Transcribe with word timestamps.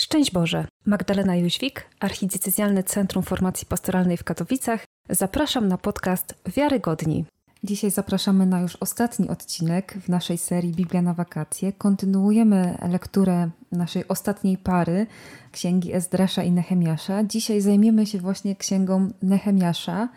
Szczęść 0.00 0.30
Boże! 0.30 0.64
Magdalena 0.86 1.36
Jóźwik, 1.36 1.86
Archidiecezjalne 2.00 2.82
Centrum 2.82 3.22
Formacji 3.22 3.66
Pastoralnej 3.66 4.16
w 4.16 4.24
Katowicach. 4.24 4.84
Zapraszam 5.10 5.68
na 5.68 5.78
podcast 5.78 6.34
Wiarygodni. 6.46 7.24
Dzisiaj 7.64 7.90
zapraszamy 7.90 8.46
na 8.46 8.60
już 8.60 8.76
ostatni 8.76 9.28
odcinek 9.28 9.94
w 10.00 10.08
naszej 10.08 10.38
serii 10.38 10.72
Biblia 10.72 11.02
na 11.02 11.14
wakacje. 11.14 11.72
Kontynuujemy 11.72 12.78
lekturę 12.88 13.50
naszej 13.72 14.08
ostatniej 14.08 14.58
pary, 14.58 15.06
księgi 15.52 15.94
Ezdrasza 15.94 16.42
i 16.42 16.52
Nehemiasza. 16.52 17.24
Dzisiaj 17.24 17.60
zajmiemy 17.60 18.06
się 18.06 18.18
właśnie 18.18 18.56
księgą 18.56 19.08
Nehemiasza. 19.22 20.08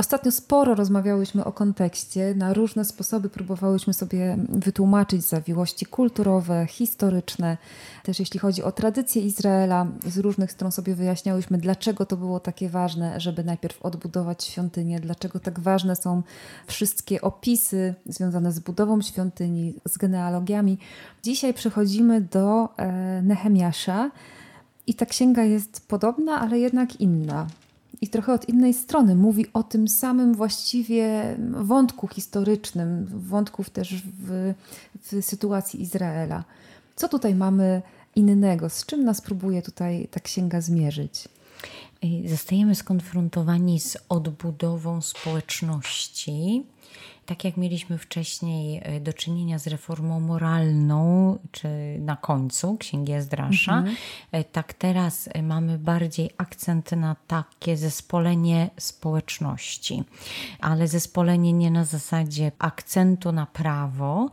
Ostatnio 0.00 0.32
sporo 0.32 0.74
rozmawiałyśmy 0.74 1.44
o 1.44 1.52
kontekście, 1.52 2.34
na 2.34 2.52
różne 2.52 2.84
sposoby 2.84 3.30
próbowałyśmy 3.30 3.94
sobie 3.94 4.36
wytłumaczyć 4.48 5.24
zawiłości 5.24 5.86
kulturowe, 5.86 6.66
historyczne, 6.66 7.56
też 8.02 8.20
jeśli 8.20 8.40
chodzi 8.40 8.62
o 8.62 8.72
tradycję 8.72 9.22
Izraela. 9.22 9.86
Z 10.06 10.18
różnych 10.18 10.52
stron 10.52 10.72
sobie 10.72 10.94
wyjaśniałyśmy, 10.94 11.58
dlaczego 11.58 12.06
to 12.06 12.16
było 12.16 12.40
takie 12.40 12.68
ważne, 12.68 13.20
żeby 13.20 13.44
najpierw 13.44 13.82
odbudować 13.82 14.44
świątynię, 14.44 15.00
dlaczego 15.00 15.40
tak 15.40 15.60
ważne 15.60 15.96
są 15.96 16.22
wszystkie 16.66 17.20
opisy 17.20 17.94
związane 18.06 18.52
z 18.52 18.60
budową 18.60 19.02
świątyni, 19.02 19.74
z 19.88 19.98
genealogiami. 19.98 20.78
Dzisiaj 21.22 21.54
przechodzimy 21.54 22.20
do 22.20 22.68
e, 22.76 23.22
Nehemiasza. 23.22 24.10
I 24.86 24.94
ta 24.94 25.06
księga 25.06 25.42
jest 25.42 25.88
podobna, 25.88 26.40
ale 26.40 26.58
jednak 26.58 27.00
inna 27.00 27.46
i 28.00 28.08
trochę 28.08 28.32
od 28.32 28.48
innej 28.48 28.74
strony 28.74 29.14
mówi 29.14 29.46
o 29.52 29.62
tym 29.62 29.88
samym 29.88 30.34
właściwie 30.34 31.36
wątku 31.50 32.08
historycznym, 32.08 33.06
wątków 33.06 33.70
też 33.70 34.02
w, 34.02 34.54
w 35.02 35.24
sytuacji 35.24 35.82
Izraela. 35.82 36.44
Co 36.96 37.08
tutaj 37.08 37.34
mamy 37.34 37.82
innego? 38.16 38.70
Z 38.70 38.86
czym 38.86 39.04
nas 39.04 39.20
próbuje 39.20 39.62
tutaj 39.62 40.08
ta 40.10 40.20
księga 40.20 40.60
zmierzyć? 40.60 41.28
Zostajemy 42.26 42.74
skonfrontowani 42.74 43.80
z 43.80 43.96
odbudową 44.08 45.00
społeczności 45.00 46.64
tak 47.28 47.44
jak 47.44 47.56
mieliśmy 47.56 47.98
wcześniej 47.98 48.80
e, 48.82 49.00
do 49.00 49.12
czynienia 49.12 49.58
z 49.58 49.66
reformą 49.66 50.20
moralną, 50.20 51.38
czy 51.52 51.68
na 52.00 52.16
końcu 52.16 52.76
Księgi 52.76 53.12
Ezdrasza, 53.12 53.78
mhm. 53.78 53.96
E, 54.32 54.44
tak 54.44 54.72
teraz 54.72 55.28
e, 55.32 55.42
mamy 55.42 55.78
bardziej 55.78 56.30
akcent 56.36 56.92
na 56.92 57.16
takie 57.26 57.76
zespolenie 57.76 58.70
społeczności. 58.78 60.04
Ale 60.60 60.88
zespolenie 60.88 61.52
nie 61.52 61.70
na 61.70 61.84
zasadzie 61.84 62.52
akcentu 62.58 63.32
na 63.32 63.46
prawo, 63.46 64.30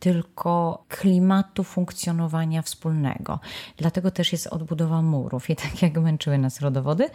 tylko 0.00 0.84
klimatu 0.88 1.64
funkcjonowania 1.64 2.62
wspólnego. 2.62 3.40
Dlatego 3.76 4.10
też 4.10 4.32
jest 4.32 4.46
odbudowa 4.46 5.02
murów. 5.02 5.50
I 5.50 5.56
tak 5.56 5.82
jak 5.82 5.96
męczyły 5.96 6.38
nas 6.38 6.60
rodowody, 6.60 7.10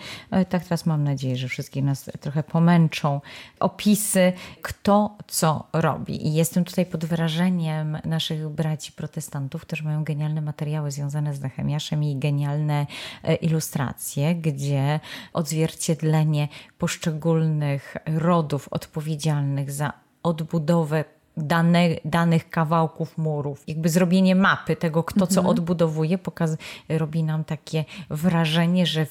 tak 0.49 0.63
teraz 0.63 0.85
mam 0.85 1.03
nadzieję, 1.03 1.37
że 1.37 1.47
wszystkich 1.47 1.83
nas 1.83 2.09
trochę 2.19 2.43
pomęczą 2.43 3.21
opisy, 3.59 4.33
kto 4.61 5.17
co 5.27 5.67
robi. 5.73 6.27
I 6.27 6.33
jestem 6.33 6.63
tutaj 6.63 6.85
pod 6.85 7.05
wrażeniem 7.05 7.97
naszych 8.05 8.49
braci 8.49 8.91
protestantów, 8.91 9.61
którzy 9.61 9.83
mają 9.83 10.03
genialne 10.03 10.41
materiały 10.41 10.91
związane 10.91 11.33
z 11.33 11.41
Nehemiaszem 11.41 12.03
i 12.03 12.15
genialne 12.15 12.87
e, 13.23 13.35
ilustracje, 13.35 14.35
gdzie 14.35 14.99
odzwierciedlenie 15.33 16.47
poszczególnych 16.77 17.97
rodów 18.05 18.67
odpowiedzialnych 18.71 19.71
za 19.71 19.93
odbudowę 20.23 21.05
dane, 21.37 21.89
danych 22.05 22.49
kawałków 22.49 23.17
murów. 23.17 23.63
Jakby 23.67 23.89
zrobienie 23.89 24.35
mapy 24.35 24.75
tego, 24.75 25.03
kto 25.03 25.27
co 25.27 25.39
mhm. 25.39 25.47
odbudowuje, 25.47 26.17
pokaz, 26.17 26.57
robi 26.89 27.23
nam 27.23 27.43
takie 27.43 27.85
wrażenie, 28.09 28.85
że 28.85 29.07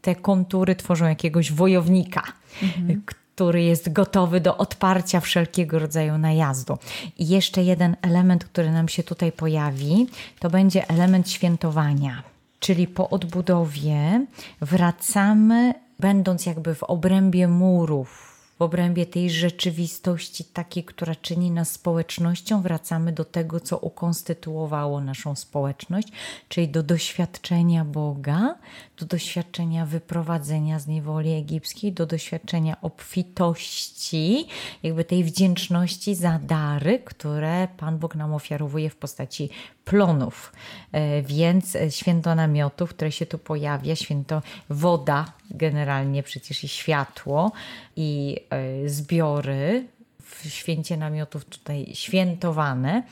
te 0.00 0.14
kontury 0.14 0.76
tworzą 0.76 1.06
jakiegoś 1.06 1.52
wojownika, 1.52 2.22
mhm 2.62 3.02
który 3.40 3.62
jest 3.62 3.92
gotowy 3.92 4.40
do 4.40 4.56
odparcia 4.56 5.20
wszelkiego 5.20 5.78
rodzaju 5.78 6.18
najazdu. 6.18 6.78
I 7.18 7.28
jeszcze 7.28 7.62
jeden 7.62 7.96
element, 8.02 8.44
który 8.44 8.70
nam 8.70 8.88
się 8.88 9.02
tutaj 9.02 9.32
pojawi, 9.32 10.06
to 10.38 10.50
będzie 10.50 10.88
element 10.88 11.30
świętowania. 11.30 12.22
Czyli 12.58 12.86
po 12.86 13.10
odbudowie 13.10 14.26
wracamy, 14.60 15.74
będąc 15.98 16.46
jakby 16.46 16.74
w 16.74 16.82
obrębie 16.82 17.48
murów, 17.48 18.29
w 18.60 18.62
obrębie 18.62 19.06
tej 19.06 19.30
rzeczywistości 19.30 20.44
takiej, 20.44 20.84
która 20.84 21.14
czyni 21.14 21.50
nas 21.50 21.70
społecznością, 21.70 22.62
wracamy 22.62 23.12
do 23.12 23.24
tego, 23.24 23.60
co 23.60 23.78
ukonstytuowało 23.78 25.00
naszą 25.00 25.36
społeczność, 25.36 26.08
czyli 26.48 26.68
do 26.68 26.82
doświadczenia 26.82 27.84
Boga, 27.84 28.54
do 29.00 29.06
doświadczenia 29.06 29.86
wyprowadzenia 29.86 30.78
z 30.78 30.86
niewoli 30.86 31.32
egipskiej, 31.32 31.92
do 31.92 32.06
doświadczenia 32.06 32.76
obfitości, 32.82 34.46
jakby 34.82 35.04
tej 35.04 35.24
wdzięczności 35.24 36.14
za 36.14 36.38
dary, 36.38 36.98
które 36.98 37.68
Pan 37.76 37.98
Bóg 37.98 38.14
nam 38.14 38.34
ofiarowuje 38.34 38.90
w 38.90 38.96
postaci 38.96 39.48
plonów. 39.84 40.52
E, 40.92 41.22
więc 41.22 41.76
święto 41.90 42.34
namiotów, 42.34 42.90
które 42.90 43.12
się 43.12 43.26
tu 43.26 43.38
pojawia, 43.38 43.96
święto 43.96 44.42
woda, 44.70 45.32
generalnie 45.50 46.22
przecież 46.22 46.64
i 46.64 46.68
światło, 46.68 47.52
i 47.96 48.36
e, 48.50 48.88
zbiory 48.88 49.86
w 50.22 50.48
święcie 50.48 50.96
namiotów 50.96 51.44
tutaj 51.44 51.86
świętowane, 51.94 53.02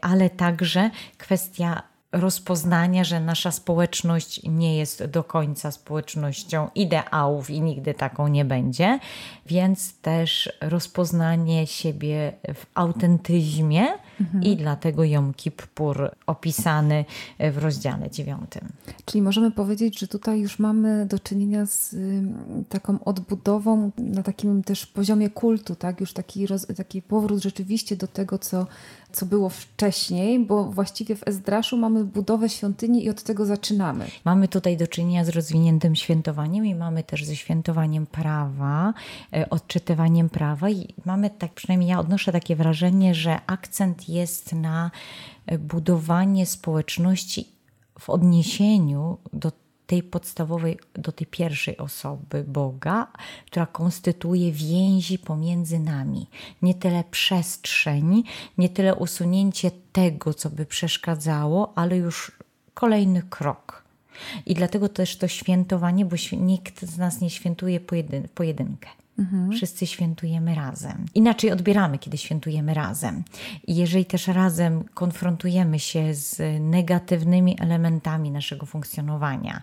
ale 0.00 0.30
także 0.30 0.90
kwestia 1.18 1.82
rozpoznania, 2.16 3.04
że 3.04 3.20
nasza 3.20 3.50
społeczność 3.50 4.40
nie 4.44 4.76
jest 4.76 5.04
do 5.04 5.24
końca 5.24 5.70
społecznością 5.70 6.68
ideałów 6.74 7.50
i 7.50 7.60
nigdy 7.60 7.94
taką 7.94 8.28
nie 8.28 8.44
będzie, 8.44 8.98
więc 9.46 10.00
też 10.00 10.52
rozpoznanie 10.60 11.66
siebie 11.66 12.32
w 12.54 12.66
autentyzmie 12.74 13.86
mhm. 14.20 14.44
i 14.44 14.56
dlatego 14.56 15.04
Jom 15.04 15.34
Kippur 15.34 16.10
opisany 16.26 17.04
w 17.52 17.58
rozdziale 17.58 18.10
dziewiątym. 18.10 18.68
Czyli 19.04 19.22
możemy 19.22 19.50
powiedzieć, 19.50 19.98
że 19.98 20.08
tutaj 20.08 20.40
już 20.40 20.58
mamy 20.58 21.06
do 21.06 21.18
czynienia 21.18 21.66
z 21.66 21.96
taką 22.68 23.04
odbudową 23.04 23.90
na 23.98 24.22
takim 24.22 24.62
też 24.62 24.86
poziomie 24.86 25.30
kultu, 25.30 25.74
tak? 25.74 26.00
Już 26.00 26.12
taki, 26.12 26.46
roz, 26.46 26.66
taki 26.76 27.02
powrót 27.02 27.42
rzeczywiście 27.42 27.96
do 27.96 28.06
tego, 28.06 28.38
co 28.38 28.66
co 29.16 29.26
było 29.26 29.48
wcześniej, 29.48 30.44
bo 30.44 30.64
właściwie 30.64 31.16
w 31.16 31.28
Ezdraszu 31.28 31.76
mamy 31.76 32.04
budowę 32.04 32.48
świątyni 32.48 33.04
i 33.04 33.10
od 33.10 33.22
tego 33.22 33.46
zaczynamy. 33.46 34.06
Mamy 34.24 34.48
tutaj 34.48 34.76
do 34.76 34.86
czynienia 34.86 35.24
z 35.24 35.28
rozwiniętym 35.28 35.96
świętowaniem 35.96 36.66
i 36.66 36.74
mamy 36.74 37.02
też 37.02 37.24
ze 37.24 37.36
świętowaniem 37.36 38.06
prawa, 38.06 38.94
e, 39.32 39.50
odczytywaniem 39.50 40.28
prawa 40.28 40.70
i 40.70 40.94
mamy 41.04 41.30
tak, 41.30 41.52
przynajmniej 41.52 41.90
ja 41.90 42.00
odnoszę 42.00 42.32
takie 42.32 42.56
wrażenie, 42.56 43.14
że 43.14 43.38
akcent 43.46 44.05
jest 44.08 44.52
na 44.52 44.90
budowanie 45.58 46.46
społeczności 46.46 47.48
w 47.98 48.10
odniesieniu 48.10 49.18
do 49.32 49.52
tej 49.86 50.02
podstawowej, 50.02 50.78
do 50.94 51.12
tej 51.12 51.26
pierwszej 51.26 51.76
osoby 51.76 52.44
Boga, 52.44 53.12
która 53.46 53.66
konstytuuje 53.66 54.52
więzi 54.52 55.18
pomiędzy 55.18 55.78
nami. 55.78 56.26
Nie 56.62 56.74
tyle 56.74 57.04
przestrzeń, 57.10 58.22
nie 58.58 58.68
tyle 58.68 58.94
usunięcie 58.94 59.70
tego, 59.92 60.34
co 60.34 60.50
by 60.50 60.66
przeszkadzało, 60.66 61.72
ale 61.78 61.96
już 61.96 62.32
kolejny 62.74 63.22
krok. 63.22 63.84
I 64.46 64.54
dlatego 64.54 64.88
też 64.88 65.16
to 65.16 65.28
świętowanie, 65.28 66.04
bo 66.04 66.16
nikt 66.32 66.84
z 66.84 66.98
nas 66.98 67.20
nie 67.20 67.30
świętuje 67.30 67.80
pojedyn 67.80 68.28
pojedynkę. 68.34 68.88
Mhm. 69.18 69.52
Wszyscy 69.52 69.86
świętujemy 69.86 70.54
razem. 70.54 71.06
Inaczej 71.14 71.52
odbieramy, 71.52 71.98
kiedy 71.98 72.18
świętujemy 72.18 72.74
razem. 72.74 73.24
I 73.66 73.76
jeżeli 73.76 74.04
też 74.04 74.28
razem 74.28 74.84
konfrontujemy 74.94 75.78
się 75.78 76.14
z 76.14 76.42
negatywnymi 76.60 77.56
elementami 77.60 78.30
naszego 78.30 78.66
funkcjonowania, 78.66 79.62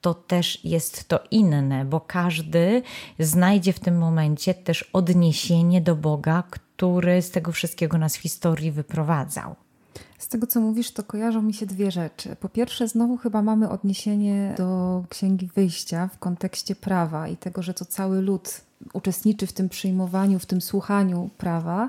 to 0.00 0.14
też 0.14 0.64
jest 0.64 1.08
to 1.08 1.20
inne, 1.30 1.84
bo 1.84 2.00
każdy 2.00 2.82
znajdzie 3.18 3.72
w 3.72 3.80
tym 3.80 3.98
momencie 3.98 4.54
też 4.54 4.82
odniesienie 4.92 5.80
do 5.80 5.96
Boga, 5.96 6.42
który 6.50 7.22
z 7.22 7.30
tego 7.30 7.52
wszystkiego 7.52 7.98
nas 7.98 8.16
w 8.16 8.20
historii 8.20 8.72
wyprowadzał. 8.72 9.54
Z 10.18 10.28
tego, 10.28 10.46
co 10.46 10.60
mówisz, 10.60 10.90
to 10.90 11.02
kojarzą 11.02 11.42
mi 11.42 11.54
się 11.54 11.66
dwie 11.66 11.90
rzeczy. 11.90 12.36
Po 12.36 12.48
pierwsze, 12.48 12.88
znowu 12.88 13.16
chyba 13.16 13.42
mamy 13.42 13.70
odniesienie 13.70 14.54
do 14.58 15.04
Księgi 15.08 15.50
Wyjścia 15.54 16.08
w 16.14 16.18
kontekście 16.18 16.74
prawa 16.74 17.28
i 17.28 17.36
tego, 17.36 17.62
że 17.62 17.74
to 17.74 17.84
cały 17.84 18.22
lud 18.22 18.60
uczestniczy 18.92 19.46
w 19.46 19.52
tym 19.52 19.68
przyjmowaniu, 19.68 20.38
w 20.38 20.46
tym 20.46 20.60
słuchaniu 20.60 21.30
prawa. 21.38 21.88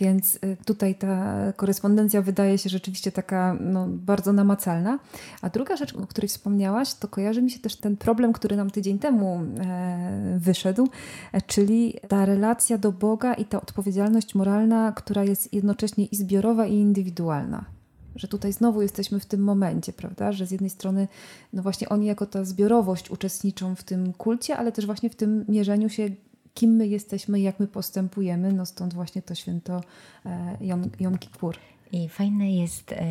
Więc 0.00 0.34
y, 0.36 0.56
tutaj 0.64 0.94
ta 0.94 1.36
korespondencja 1.56 2.22
wydaje 2.22 2.58
się 2.58 2.68
rzeczywiście 2.68 3.12
taka 3.12 3.56
no, 3.60 3.86
bardzo 3.88 4.32
namacalna. 4.32 4.98
A 5.42 5.48
druga 5.48 5.76
rzecz, 5.76 5.94
o 5.94 6.06
której 6.06 6.28
wspomniałaś, 6.28 6.94
to 6.94 7.08
kojarzy 7.08 7.42
mi 7.42 7.50
się 7.50 7.58
też 7.58 7.76
ten 7.76 7.96
problem, 7.96 8.32
który 8.32 8.56
nam 8.56 8.70
tydzień 8.70 8.98
temu 8.98 9.42
e, 9.60 10.38
wyszedł, 10.38 10.88
e, 11.32 11.42
czyli 11.42 11.94
ta 12.08 12.26
relacja 12.26 12.78
do 12.78 12.92
Boga 12.92 13.34
i 13.34 13.44
ta 13.44 13.62
odpowiedzialność 13.62 14.34
moralna, 14.34 14.92
która 14.92 15.24
jest 15.24 15.52
jednocześnie 15.54 16.04
i 16.04 16.16
zbiorowa, 16.16 16.66
i 16.66 16.74
indywidualna. 16.74 17.79
Że 18.16 18.28
tutaj 18.28 18.52
znowu 18.52 18.82
jesteśmy 18.82 19.20
w 19.20 19.26
tym 19.26 19.40
momencie, 19.40 19.92
prawda? 19.92 20.32
Że 20.32 20.46
z 20.46 20.50
jednej 20.50 20.70
strony, 20.70 21.08
no 21.52 21.62
właśnie 21.62 21.88
oni 21.88 22.06
jako 22.06 22.26
ta 22.26 22.44
zbiorowość 22.44 23.10
uczestniczą 23.10 23.74
w 23.74 23.84
tym 23.84 24.12
kulcie, 24.12 24.56
ale 24.56 24.72
też 24.72 24.86
właśnie 24.86 25.10
w 25.10 25.16
tym 25.16 25.44
mierzeniu 25.48 25.88
się, 25.88 26.10
kim 26.54 26.70
my 26.70 26.88
jesteśmy, 26.88 27.40
jak 27.40 27.60
my 27.60 27.66
postępujemy. 27.66 28.52
No 28.52 28.66
stąd 28.66 28.94
właśnie 28.94 29.22
to 29.22 29.34
święto 29.34 29.80
e, 30.26 30.56
Jom, 30.60 30.90
Jom 31.00 31.18
Kippur. 31.18 31.56
I 31.92 32.08
fajne 32.08 32.52
jest, 32.52 32.92
e, 32.92 33.04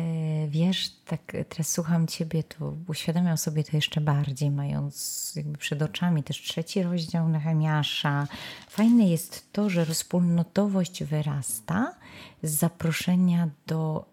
wiesz, 0.48 0.90
tak 1.04 1.36
teraz 1.48 1.68
słucham 1.68 2.06
Ciebie, 2.06 2.42
to 2.42 2.74
uświadamiam 2.88 3.36
sobie 3.36 3.64
to 3.64 3.76
jeszcze 3.76 4.00
bardziej, 4.00 4.50
mając 4.50 5.32
jakby 5.36 5.58
przed 5.58 5.82
oczami 5.82 6.22
też 6.22 6.42
trzeci 6.42 6.82
rozdział 6.82 7.28
Nehemiasza. 7.28 8.26
Fajne 8.68 9.08
jest 9.08 9.52
to, 9.52 9.70
że 9.70 9.84
rozpólnotowość 9.84 11.04
wyrasta 11.04 11.94
z 12.42 12.50
zaproszenia 12.50 13.48
do, 13.66 14.09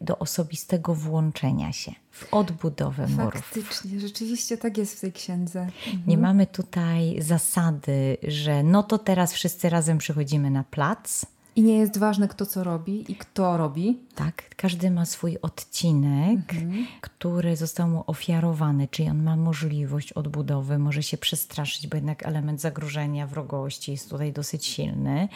do 0.00 0.18
osobistego 0.18 0.94
włączenia 0.94 1.72
się 1.72 1.92
w 2.10 2.34
odbudowę 2.34 3.06
murów. 3.06 3.34
Faktycznie, 3.34 4.00
rzeczywiście 4.00 4.58
tak 4.58 4.78
jest 4.78 4.96
w 4.96 5.00
tej 5.00 5.12
księdze. 5.12 5.60
Mhm. 5.60 6.02
Nie 6.06 6.18
mamy 6.18 6.46
tutaj 6.46 7.22
zasady, 7.22 8.16
że 8.22 8.62
no 8.62 8.82
to 8.82 8.98
teraz 8.98 9.32
wszyscy 9.32 9.70
razem 9.70 9.98
przychodzimy 9.98 10.50
na 10.50 10.64
plac, 10.64 11.26
i 11.56 11.62
nie 11.62 11.78
jest 11.78 11.98
ważne, 11.98 12.28
kto 12.28 12.46
co 12.46 12.64
robi 12.64 13.12
i 13.12 13.16
kto 13.16 13.56
robi. 13.56 13.98
Tak, 14.14 14.56
każdy 14.56 14.90
ma 14.90 15.04
swój 15.04 15.38
odcinek, 15.42 16.54
mhm. 16.54 16.86
który 17.00 17.56
został 17.56 17.88
mu 17.88 18.04
ofiarowany, 18.06 18.88
czyli 18.88 19.08
on 19.08 19.22
ma 19.22 19.36
możliwość 19.36 20.12
odbudowy, 20.12 20.78
może 20.78 21.02
się 21.02 21.18
przestraszyć, 21.18 21.86
bo 21.86 21.96
jednak 21.96 22.26
element 22.26 22.60
zagrożenia, 22.60 23.26
wrogości 23.26 23.92
jest 23.92 24.10
tutaj 24.10 24.32
dosyć 24.32 24.66
silny, 24.66 25.28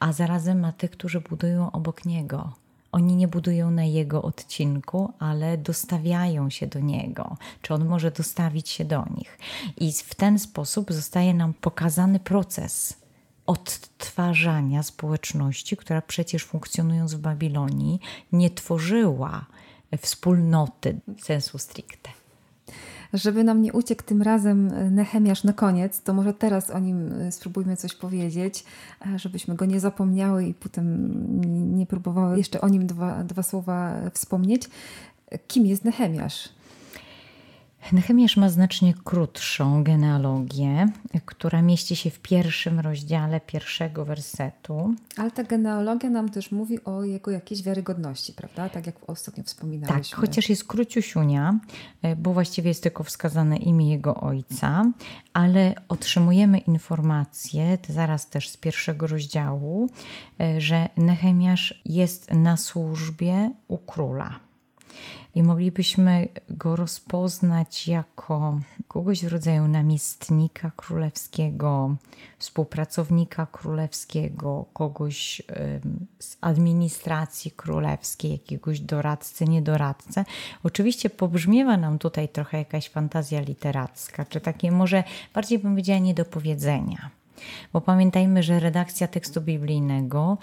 a 0.00 0.12
zarazem 0.12 0.60
ma 0.60 0.72
tych, 0.72 0.90
którzy 0.90 1.20
budują 1.20 1.72
obok 1.72 2.04
niego. 2.04 2.52
Oni 2.94 3.16
nie 3.16 3.28
budują 3.28 3.70
na 3.70 3.84
jego 3.84 4.22
odcinku, 4.22 5.12
ale 5.18 5.58
dostawiają 5.58 6.50
się 6.50 6.66
do 6.66 6.80
niego, 6.80 7.36
czy 7.62 7.74
on 7.74 7.84
może 7.84 8.10
dostawić 8.10 8.68
się 8.68 8.84
do 8.84 9.04
nich. 9.16 9.38
I 9.76 9.92
w 9.92 10.14
ten 10.14 10.38
sposób 10.38 10.92
zostaje 10.92 11.34
nam 11.34 11.54
pokazany 11.54 12.18
proces 12.20 12.96
odtwarzania 13.46 14.82
społeczności, 14.82 15.76
która 15.76 16.02
przecież 16.02 16.44
funkcjonując 16.44 17.14
w 17.14 17.18
Babilonii 17.18 18.00
nie 18.32 18.50
tworzyła 18.50 19.46
wspólnoty 20.00 21.00
sensu 21.22 21.58
stricte. 21.58 22.10
Żeby 23.14 23.44
nam 23.44 23.62
nie 23.62 23.72
uciekł 23.72 24.02
tym 24.02 24.22
razem 24.22 24.70
Nehemiasz 24.94 25.44
na 25.44 25.52
koniec, 25.52 26.02
to 26.02 26.14
może 26.14 26.34
teraz 26.34 26.70
o 26.70 26.78
nim 26.78 27.12
e, 27.12 27.32
spróbujmy 27.32 27.76
coś 27.76 27.94
powiedzieć, 27.94 28.64
e, 29.06 29.18
żebyśmy 29.18 29.54
go 29.54 29.64
nie 29.64 29.80
zapomniały 29.80 30.44
i 30.44 30.54
potem 30.54 31.10
nie 31.76 31.86
próbowały 31.86 32.38
jeszcze 32.38 32.60
o 32.60 32.68
nim 32.68 32.86
dwa, 32.86 33.24
dwa 33.24 33.42
słowa 33.42 33.94
wspomnieć. 34.12 34.68
Kim 35.46 35.66
jest 35.66 35.84
Nehemiasz? 35.84 36.48
Nehemiasz 37.92 38.36
ma 38.36 38.48
znacznie 38.48 38.94
krótszą 39.04 39.84
genealogię, 39.84 40.88
która 41.26 41.62
mieści 41.62 41.96
się 41.96 42.10
w 42.10 42.18
pierwszym 42.18 42.80
rozdziale 42.80 43.40
pierwszego 43.40 44.04
wersetu. 44.04 44.94
Ale 45.16 45.30
ta 45.30 45.44
genealogia 45.44 46.10
nam 46.10 46.28
też 46.28 46.52
mówi 46.52 46.84
o 46.84 47.04
jego 47.04 47.30
jakiejś 47.30 47.62
wiarygodności, 47.62 48.32
prawda? 48.32 48.68
Tak 48.68 48.86
jak 48.86 48.96
ostatnio 49.06 49.44
wspominaliśmy. 49.44 50.16
Tak, 50.16 50.20
chociaż 50.20 50.48
jest 50.48 50.64
króciusiunia, 50.64 51.58
e, 52.02 52.16
bo 52.16 52.32
właściwie 52.32 52.68
jest 52.68 52.82
tylko 52.82 53.04
wskazane 53.04 53.56
imię 53.56 53.90
jego 53.90 54.14
ojca, 54.14 54.84
ale 55.32 55.74
otrzymujemy 55.88 56.58
informację, 56.58 57.78
zaraz 57.88 58.28
też 58.28 58.48
z 58.48 58.56
pierwszego 58.56 59.06
rozdziału, 59.06 59.90
e, 60.40 60.60
że 60.60 60.88
Nehemiasz 60.96 61.82
jest 61.84 62.30
na 62.30 62.56
służbie 62.56 63.50
u 63.68 63.78
króla 63.78 64.43
i 65.34 65.42
moglibyśmy 65.42 66.28
go 66.48 66.76
rozpoznać 66.76 67.88
jako 67.88 68.60
kogoś 68.88 69.24
w 69.24 69.28
rodzaju 69.28 69.68
namiestnika 69.68 70.70
królewskiego, 70.76 71.96
współpracownika 72.38 73.46
królewskiego, 73.46 74.64
kogoś 74.72 75.42
z 76.18 76.36
administracji 76.40 77.50
królewskiej, 77.50 78.32
jakiegoś 78.32 78.80
doradcę, 78.80 79.44
niedoradcę. 79.44 80.24
Oczywiście 80.62 81.10
pobrzmiewa 81.10 81.76
nam 81.76 81.98
tutaj 81.98 82.28
trochę 82.28 82.58
jakaś 82.58 82.88
fantazja 82.88 83.40
literacka, 83.40 84.24
czy 84.24 84.40
takie 84.40 84.72
może 84.72 85.04
bardziej 85.34 85.58
bym 85.58 85.72
powiedziała 85.72 85.98
niedopowiedzenia. 85.98 87.10
Bo 87.72 87.80
pamiętajmy, 87.80 88.42
że 88.42 88.60
redakcja 88.60 89.08
tekstu 89.08 89.40
biblijnego 89.40 90.38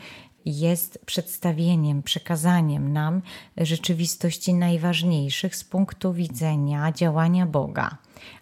jest 0.46 1.00
przedstawieniem, 1.06 2.04
przekazaniem 2.04 2.94
nam 2.94 3.22
rzeczywistości 3.58 4.54
najważniejszych 4.54 5.56
z 5.56 5.64
punktu 5.64 6.14
widzenia 6.14 6.92
działania 6.92 7.46
Boga. 7.46 7.98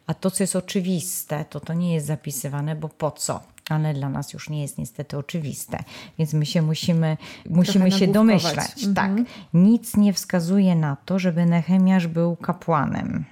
A 0.08 0.14
to, 0.14 0.32
co 0.32 0.44
jest 0.44 0.56
oczywiste, 0.56 1.46
to 1.46 1.60
to 1.60 1.74
nie 1.74 1.94
jest 1.94 2.08
zapisywane, 2.08 2.76
bo 2.76 2.90
po 2.90 3.12
co? 3.12 3.40
ale 3.70 3.94
dla 3.94 4.10
nas 4.10 4.34
już 4.34 4.50
nie 4.50 4.62
jest 4.62 4.78
niestety 4.78 5.18
oczywiste, 5.18 5.84
więc 6.18 6.34
my 6.34 6.46
się 6.46 6.62
musimy, 6.62 7.18
musimy 7.50 7.92
się 7.92 8.08
domyślać. 8.08 8.86
Mhm. 8.86 8.94
Tak, 8.96 9.34
nic 9.54 9.98
nie 9.98 10.14
wskazuje 10.14 10.76
na 10.76 10.96
to, 10.96 11.20
żeby 11.20 11.46
Nehemiasz 11.46 12.08
był 12.08 12.36
kapłanem. 12.36 13.26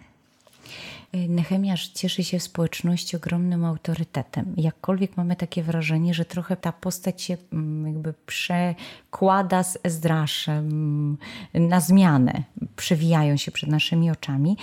Y, 1.26 1.30
Nehemiasz 1.30 1.88
cieszy 1.88 2.24
się 2.24 2.40
w 2.40 2.44
społeczności 2.44 3.18
ogromnym 3.18 3.66
autorytetem. 3.66 4.54
Jakkolwiek 4.58 5.18
mamy 5.18 5.36
takie 5.36 5.64
wrażenie, 5.64 6.14
że 6.14 6.26
trochę 6.26 6.56
ta 6.56 6.72
postać 6.72 7.22
się 7.22 7.38
mm, 7.54 7.94
jakby 7.94 8.14
przekłada 8.26 9.64
z 9.64 9.78
Ezdraszem 9.84 10.70
mm, 11.54 11.70
na 11.70 11.80
zmianę, 11.80 12.44
przewijają 12.76 13.38
się 13.38 13.52
przed 13.52 13.70
naszymi 13.70 14.12
oczami. 14.12 14.58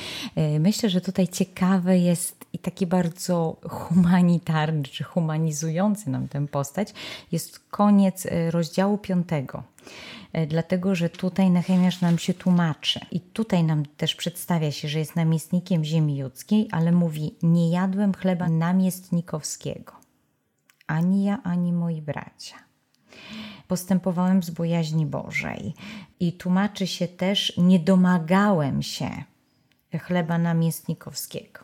Y, 0.57 0.61
myślę, 0.61 0.91
że 0.91 1.01
tutaj 1.01 1.29
ciekawe 1.29 1.99
jest 1.99 2.45
i 2.53 2.59
taki 2.59 2.87
bardzo 2.87 3.57
humanitarny 3.69 4.83
czy 4.83 5.05
humanizujący 5.05 6.11
nam 6.11 6.29
tę 6.29 6.47
postać 6.47 6.95
jest 7.33 7.59
koniec 7.71 8.27
y, 8.27 8.51
rozdziału 8.51 8.99
piątego 8.99 9.63
dlatego 10.47 10.95
że 10.95 11.11
tutaj 11.11 11.51
Nehemiasz 11.51 12.01
nam 12.01 12.19
się 12.19 12.35
tłumaczy 12.35 13.01
i 13.11 13.21
tutaj 13.21 13.65
nam 13.65 13.87
też 13.87 14.15
przedstawia 14.15 14.73
się, 14.73 14.89
że 14.89 14.99
jest 14.99 15.17
namiestnikiem 15.17 15.85
ziemi 15.85 16.17
judzkiej, 16.17 16.69
ale 16.71 16.93
mówi: 16.93 17.35
Nie 17.43 17.71
jadłem 17.71 18.15
chleba 18.15 18.49
namiestnikowskiego, 18.49 19.93
ani 20.87 21.25
ja, 21.25 21.39
ani 21.43 21.73
moi 21.73 22.03
bracia. 22.03 22.57
Postępowałem 23.69 24.43
z 24.43 24.51
bojaźni 24.51 25.07
Bożej 25.07 25.75
i 26.21 26.33
tłumaczy 26.33 26.87
się 26.87 27.09
też: 27.09 27.57
Nie 27.57 27.79
domagałem 27.79 28.83
się 28.83 29.11
chleba 29.99 30.39
namiestnikowskiego. 30.39 31.64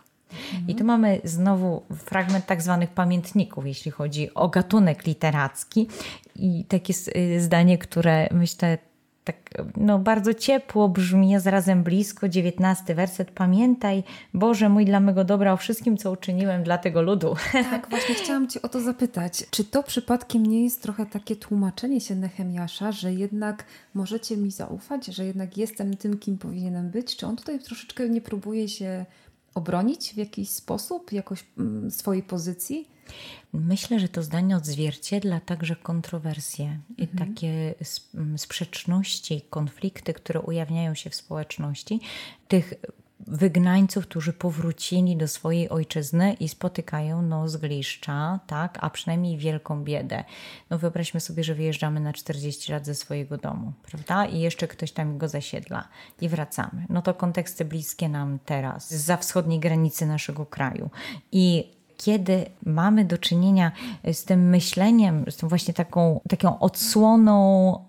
I 0.68 0.74
tu 0.74 0.84
mamy 0.84 1.20
znowu 1.24 1.82
fragment 1.96 2.46
tak 2.46 2.62
zwanych 2.62 2.90
pamiętników, 2.90 3.66
jeśli 3.66 3.90
chodzi 3.90 4.34
o 4.34 4.48
gatunek 4.48 5.06
literacki. 5.06 5.88
I 6.36 6.64
takie 6.64 6.94
y, 7.16 7.40
zdanie, 7.40 7.78
które 7.78 8.28
myślę 8.32 8.78
tak 9.24 9.50
no, 9.76 9.98
bardzo 9.98 10.34
ciepło 10.34 10.88
brzmi, 10.88 11.36
a 11.36 11.40
zarazem 11.40 11.82
blisko, 11.82 12.28
dziewiętnasty 12.28 12.94
werset. 12.94 13.30
Pamiętaj, 13.30 14.02
Boże 14.34 14.68
mój, 14.68 14.84
dla 14.84 15.00
mego 15.00 15.24
dobra 15.24 15.52
o 15.52 15.56
wszystkim, 15.56 15.96
co 15.96 16.10
uczyniłem 16.10 16.62
dla 16.62 16.78
tego 16.78 17.02
ludu. 17.02 17.36
Tak, 17.70 17.90
właśnie 17.90 18.14
chciałam 18.14 18.48
Cię 18.48 18.62
o 18.62 18.68
to 18.68 18.80
zapytać. 18.80 19.44
Czy 19.50 19.64
to 19.64 19.82
przypadkiem 19.82 20.46
nie 20.46 20.64
jest 20.64 20.82
trochę 20.82 21.06
takie 21.06 21.36
tłumaczenie 21.36 22.00
się 22.00 22.14
Nehemiasza, 22.14 22.92
że 22.92 23.14
jednak 23.14 23.64
możecie 23.94 24.36
mi 24.36 24.50
zaufać, 24.50 25.06
że 25.06 25.24
jednak 25.24 25.56
jestem 25.56 25.96
tym, 25.96 26.18
kim 26.18 26.38
powinienem 26.38 26.90
być? 26.90 27.16
Czy 27.16 27.26
on 27.26 27.36
tutaj 27.36 27.58
troszeczkę 27.58 28.08
nie 28.08 28.20
próbuje 28.20 28.68
się 28.68 29.06
obronić 29.54 30.14
w 30.14 30.16
jakiś 30.16 30.50
sposób, 30.50 31.12
jakoś 31.12 31.44
mm, 31.58 31.90
swojej 31.90 32.22
pozycji? 32.22 32.88
Myślę, 33.52 34.00
że 34.00 34.08
to 34.08 34.22
zdanie 34.22 34.56
odzwierciedla 34.56 35.40
także 35.40 35.76
kontrowersje 35.76 36.78
i 36.98 37.02
mhm. 37.02 37.28
takie 37.28 37.74
mm, 38.14 38.38
sprzeczności, 38.38 39.42
konflikty, 39.50 40.14
które 40.14 40.40
ujawniają 40.40 40.94
się 40.94 41.10
w 41.10 41.14
społeczności, 41.14 42.00
tych 42.48 42.74
wygnańców, 43.26 44.06
którzy 44.06 44.32
powrócili 44.32 45.16
do 45.16 45.28
swojej 45.28 45.68
ojczyzny 45.68 46.32
i 46.40 46.48
spotykają 46.48 47.22
no, 47.22 47.48
zgliszcza, 47.48 48.40
tak, 48.46 48.78
a 48.80 48.90
przynajmniej 48.90 49.38
wielką 49.38 49.84
biedę. 49.84 50.24
No 50.70 50.78
wyobraźmy 50.78 51.20
sobie, 51.20 51.44
że 51.44 51.54
wyjeżdżamy 51.54 52.00
na 52.00 52.12
40 52.12 52.72
lat 52.72 52.86
ze 52.86 52.94
swojego 52.94 53.36
domu, 53.36 53.72
prawda? 53.82 54.26
I 54.26 54.40
jeszcze 54.40 54.68
ktoś 54.68 54.92
tam 54.92 55.18
go 55.18 55.28
zasiedla 55.28 55.88
i 56.20 56.28
wracamy. 56.28 56.86
No 56.88 57.02
to 57.02 57.14
konteksty 57.14 57.64
bliskie 57.64 58.08
nam 58.08 58.38
teraz, 58.44 58.90
za 58.90 59.16
wschodniej 59.16 59.60
granicy 59.60 60.06
naszego 60.06 60.46
kraju. 60.46 60.90
I 61.32 61.79
kiedy 62.00 62.46
mamy 62.66 63.04
do 63.04 63.18
czynienia 63.18 63.72
z 64.12 64.24
tym 64.24 64.48
myśleniem, 64.48 65.24
z 65.30 65.36
tą 65.36 65.48
właśnie 65.48 65.74
taką, 65.74 66.20
taką 66.28 66.58
odsłoną 66.58 67.38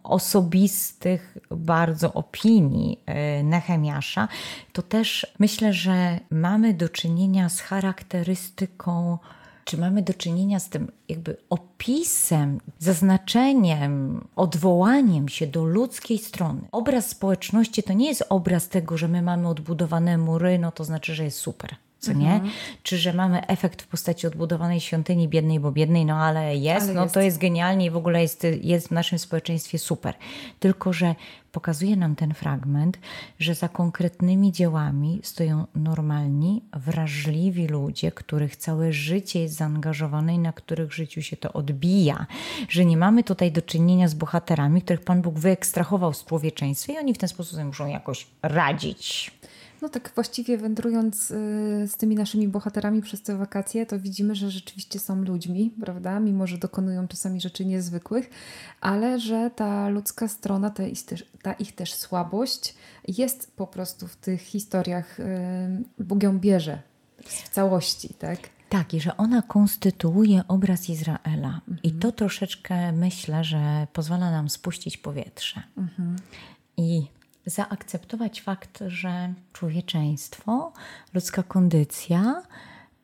osobistych 0.04 1.38
bardzo 1.52 2.14
opinii 2.14 3.00
e, 3.06 3.44
Nehemiasza, 3.44 4.28
to 4.74 4.82
też 4.82 5.34
myślę, 5.40 5.74
że 5.74 6.20
mamy 6.30 6.74
do 6.74 6.90
czynienia 6.90 7.50
z 7.50 7.60
charakterystyką 7.60 9.18
Czy 9.66 9.78
mamy 9.78 10.02
do 10.02 10.14
czynienia 10.14 10.60
z 10.60 10.70
tym 10.70 10.92
jakby 11.10 11.38
opisem, 11.50 12.60
zaznaczeniem, 12.80 14.22
odwołaniem 14.36 15.30
się 15.30 15.48
do 15.48 15.66
ludzkiej 15.66 16.18
strony? 16.18 16.62
Obraz 16.72 17.10
społeczności 17.10 17.84
to 17.84 17.94
nie 17.94 18.08
jest 18.08 18.24
obraz 18.30 18.70
tego, 18.70 18.98
że 18.98 19.08
my 19.08 19.22
mamy 19.22 19.48
odbudowane 19.48 20.18
mury, 20.18 20.60
no 20.60 20.72
to 20.72 20.84
znaczy, 20.84 21.16
że 21.16 21.24
jest 21.24 21.38
super 21.38 21.76
co 22.02 22.14
nie? 22.14 22.34
Mhm. 22.34 22.52
Czy 22.84 22.98
że 22.98 23.14
mamy 23.14 23.48
efekt 23.48 23.82
w 23.82 23.88
postaci 23.88 24.28
odbudowanej 24.28 24.80
świątyni 24.80 25.28
biednej, 25.28 25.60
bo 25.60 25.72
biednej, 25.72 26.06
no 26.06 26.16
ale 26.16 26.58
jest, 26.58 26.86
ale 26.86 26.94
no 26.94 27.04
jest. 27.04 27.14
to 27.14 27.22
jest 27.22 27.38
genialnie 27.38 27.86
i 27.86 27.90
w 27.90 27.98
ogóle 27.98 28.22
jest, 28.22 28.48
jest 28.62 28.88
w 28.88 28.92
naszym 28.92 29.20
społeczeństwie 29.20 29.80
super. 29.80 30.16
Tylko, 30.60 30.94
że 30.94 31.16
pokazuje 31.52 31.96
nam 31.96 32.16
ten 32.16 32.34
fragment, 32.34 33.00
że 33.40 33.56
za 33.56 33.70
konkretnymi 33.70 34.52
dziełami 34.52 35.20
stoją 35.24 35.68
normalni, 35.76 36.62
wrażliwi 36.74 37.68
ludzie, 37.68 38.12
których 38.12 38.56
całe 38.56 38.94
życie 38.94 39.42
jest 39.42 39.56
zaangażowane 39.56 40.36
i 40.36 40.40
na 40.40 40.54
których 40.54 40.94
życiu 40.94 41.22
się 41.22 41.38
to 41.38 41.54
odbija. 41.54 42.26
Że 42.70 42.86
nie 42.86 42.98
mamy 42.98 43.24
tutaj 43.24 43.52
do 43.52 43.62
czynienia 43.62 44.08
z 44.08 44.14
bohaterami, 44.14 44.82
których 44.82 45.02
Pan 45.02 45.22
Bóg 45.22 45.40
wyekstrahował 45.40 46.14
z 46.14 46.26
człowieczeństwa 46.26 46.94
i 46.94 46.98
oni 46.98 47.14
w 47.14 47.18
ten 47.18 47.30
sposób 47.30 47.60
muszą 47.64 47.88
jakoś 47.88 48.28
radzić. 48.42 49.32
No 49.82 49.90
tak 49.90 50.12
właściwie 50.16 50.58
wędrując 50.58 51.32
y, 51.32 51.36
z 51.88 51.98
tymi 51.98 52.16
naszymi 52.16 52.48
bohaterami 52.48 53.02
przez 53.02 53.22
te 53.22 53.38
wakacje, 53.38 53.86
to 53.86 54.00
widzimy, 54.00 54.36
że 54.36 54.52
rzeczywiście 54.52 55.00
są 55.00 55.24
ludźmi, 55.24 55.74
prawda? 55.80 56.20
Mimo, 56.20 56.48
że 56.48 56.58
dokonują 56.58 57.08
czasami 57.08 57.42
rzeczy 57.42 57.66
niezwykłych, 57.66 58.30
ale 58.82 59.20
że 59.20 59.52
ta 59.56 59.90
ludzka 59.90 60.28
strona, 60.28 60.70
ta 60.70 60.84
ich 60.84 61.06
też, 61.06 61.26
ta 61.42 61.54
ich 61.54 61.76
też 61.76 61.94
słabość 61.94 62.76
jest 63.08 63.52
po 63.56 63.68
prostu 63.68 64.08
w 64.08 64.16
tych 64.16 64.42
historiach 64.42 65.20
y, 65.20 65.24
Bóg 66.00 66.24
ją 66.24 66.40
bierze 66.40 66.82
w 67.26 67.50
całości, 67.50 68.14
tak? 68.14 68.40
Tak, 68.70 68.94
i 68.94 69.02
że 69.02 69.18
ona 69.18 69.42
konstytuuje 69.42 70.44
obraz 70.48 70.90
Izraela. 70.90 71.62
Mhm. 71.68 71.80
I 71.84 71.92
to 71.92 72.12
troszeczkę 72.12 72.92
myślę, 72.92 73.44
że 73.44 73.88
pozwala 73.94 74.32
nam 74.32 74.50
spuścić 74.50 74.98
powietrze. 74.98 75.64
Mhm. 75.78 76.16
I 76.78 77.08
zaakceptować 77.46 78.42
fakt, 78.42 78.84
że 78.88 79.34
człowieczeństwo, 79.54 80.74
ludzka 81.14 81.44
kondycja 81.44 82.42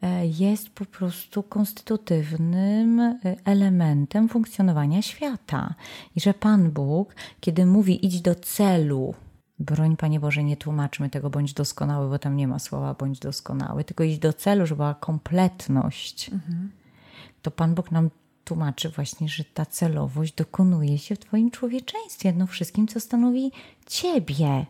e, 0.01 0.27
jest 0.27 0.69
po 0.69 0.85
prostu 0.85 1.43
konstytutywnym 1.43 2.99
e, 2.99 3.17
elementem 3.45 4.29
funkcjonowania 4.29 5.01
świata. 5.01 5.73
I 6.15 6.19
że 6.21 6.33
Pan 6.33 6.71
Bóg, 6.71 7.15
kiedy 7.39 7.65
mówi 7.65 8.05
idź 8.05 8.21
do 8.21 8.35
celu, 8.35 9.13
broń 9.59 9.97
Panie 9.97 10.19
Boże, 10.19 10.43
nie 10.43 10.57
tłumaczmy 10.57 11.09
tego 11.09 11.29
bądź 11.29 11.53
doskonały, 11.53 12.09
bo 12.09 12.19
tam 12.19 12.35
nie 12.35 12.47
ma 12.47 12.59
słowa 12.59 12.93
bądź 12.93 13.19
doskonały, 13.19 13.83
tylko 13.83 14.03
idź 14.03 14.19
do 14.19 14.33
celu, 14.33 14.65
żeby 14.65 14.77
była 14.77 14.93
kompletność. 14.93 16.29
Mhm. 16.29 16.71
To 17.41 17.51
Pan 17.51 17.75
Bóg 17.75 17.91
nam 17.91 18.09
tłumaczy 18.47 18.89
właśnie, 18.89 19.29
że 19.29 19.43
ta 19.43 19.65
celowość 19.65 20.33
dokonuje 20.33 20.97
się 20.97 21.15
w 21.15 21.19
Twoim 21.19 21.51
człowieczeństwie, 21.51 22.33
no 22.37 22.47
wszystkim, 22.47 22.87
co 22.87 22.99
stanowi 22.99 23.51
Ciebie. 23.85 24.65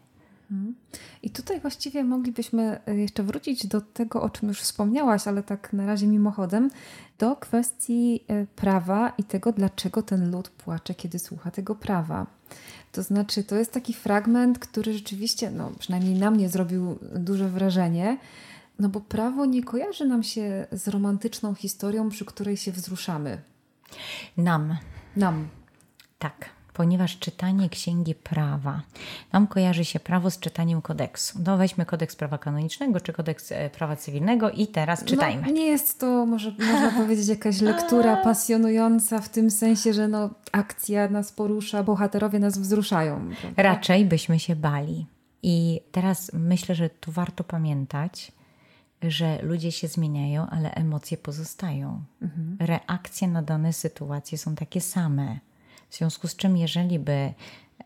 Mhm. 0.51 0.75
I 1.23 1.29
tutaj 1.29 1.59
właściwie 1.59 2.03
moglibyśmy 2.03 2.79
e, 2.85 2.95
jeszcze 2.95 3.23
wrócić 3.23 3.67
do 3.67 3.81
tego, 3.81 4.21
o 4.21 4.29
czym 4.29 4.49
już 4.49 4.61
wspomniałaś, 4.61 5.27
ale 5.27 5.43
tak 5.43 5.73
na 5.73 5.85
razie 5.85 6.07
mimochodem, 6.07 6.69
do 7.19 7.35
kwestii 7.35 8.23
e, 8.27 8.45
prawa 8.45 9.13
i 9.17 9.23
tego, 9.23 9.51
dlaczego 9.51 10.01
ten 10.03 10.31
lud 10.31 10.49
płacze, 10.49 10.93
kiedy 10.95 11.19
słucha 11.19 11.51
tego 11.51 11.75
prawa. 11.75 12.25
To 12.91 13.03
znaczy, 13.03 13.43
to 13.43 13.55
jest 13.55 13.71
taki 13.71 13.93
fragment, 13.93 14.59
który 14.59 14.93
rzeczywiście, 14.93 15.51
no 15.51 15.71
przynajmniej 15.79 16.15
na 16.15 16.31
mnie 16.31 16.49
zrobił 16.49 16.99
duże 17.15 17.49
wrażenie, 17.49 18.17
no 18.79 18.89
bo 18.89 19.01
prawo 19.01 19.45
nie 19.45 19.63
kojarzy 19.63 20.05
nam 20.05 20.23
się 20.23 20.67
z 20.71 20.87
romantyczną 20.87 21.53
historią, 21.53 22.09
przy 22.09 22.25
której 22.25 22.57
się 22.57 22.71
wzruszamy. 22.71 23.41
Nam. 24.37 24.77
Nam. 25.15 25.47
Tak, 26.19 26.49
ponieważ 26.73 27.19
czytanie 27.19 27.69
księgi 27.69 28.15
prawa, 28.15 28.81
nam 29.33 29.47
kojarzy 29.47 29.85
się 29.85 29.99
prawo 29.99 30.31
z 30.31 30.39
czytaniem 30.39 30.81
kodeksu. 30.81 31.39
No 31.45 31.57
weźmy 31.57 31.85
kodeks 31.85 32.15
prawa 32.15 32.37
kanonicznego 32.37 33.01
czy 33.01 33.13
kodeks 33.13 33.51
e, 33.51 33.69
prawa 33.69 33.95
cywilnego 33.95 34.51
i 34.51 34.67
teraz 34.67 35.01
no, 35.01 35.07
czytajmy. 35.07 35.41
No, 35.45 35.51
nie 35.51 35.65
jest 35.65 35.99
to, 35.99 36.25
może 36.25 36.51
można 36.59 36.91
powiedzieć, 36.91 37.27
jakaś 37.27 37.61
lektura 37.61 38.17
pasjonująca 38.17 39.21
w 39.21 39.29
tym 39.29 39.51
sensie, 39.51 39.93
że 39.93 40.07
no, 40.07 40.29
akcja 40.51 41.09
nas 41.09 41.31
porusza, 41.31 41.83
bohaterowie 41.83 42.39
nas 42.39 42.57
wzruszają. 42.57 43.29
Prawda? 43.41 43.63
Raczej 43.63 44.05
byśmy 44.05 44.39
się 44.39 44.55
bali. 44.55 45.05
I 45.43 45.81
teraz 45.91 46.31
myślę, 46.33 46.75
że 46.75 46.89
tu 46.89 47.11
warto 47.11 47.43
pamiętać, 47.43 48.31
że 49.03 49.41
ludzie 49.41 49.71
się 49.71 49.87
zmieniają, 49.87 50.47
ale 50.49 50.73
emocje 50.73 51.17
pozostają. 51.17 52.03
Mhm. 52.21 52.57
Reakcje 52.59 53.27
na 53.27 53.41
dane 53.41 53.73
sytuacje 53.73 54.37
są 54.37 54.55
takie 54.55 54.81
same. 54.81 55.39
W 55.89 55.97
związku 55.97 56.27
z 56.27 56.35
czym, 56.35 56.57
jeżeli 56.57 56.99
by 56.99 57.33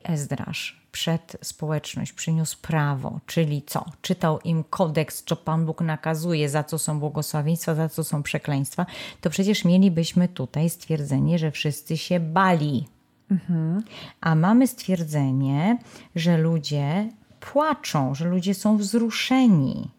Ezdrasz 0.03 0.81
przed 0.91 1.37
społeczność 1.41 2.13
przyniósł 2.13 2.57
prawo, 2.61 3.19
czyli 3.25 3.61
co? 3.61 3.85
Czytał 4.01 4.39
im 4.39 4.63
kodeks, 4.63 5.23
co 5.23 5.35
Pan 5.35 5.65
Bóg 5.65 5.81
nakazuje, 5.81 6.49
za 6.49 6.63
co 6.63 6.79
są 6.79 6.99
błogosławieństwa, 6.99 7.75
za 7.75 7.89
co 7.89 8.03
są 8.03 8.23
przekleństwa, 8.23 8.85
to 9.21 9.29
przecież 9.29 9.65
mielibyśmy 9.65 10.27
tutaj 10.27 10.69
stwierdzenie, 10.69 11.39
że 11.39 11.51
wszyscy 11.51 11.97
się 11.97 12.19
bali. 12.19 12.87
Mhm. 13.31 13.83
A 14.21 14.35
mamy 14.35 14.67
stwierdzenie, 14.67 15.77
że 16.15 16.37
ludzie 16.37 17.09
płaczą, 17.39 18.15
że 18.15 18.25
ludzie 18.25 18.53
są 18.53 18.77
wzruszeni 18.77 19.89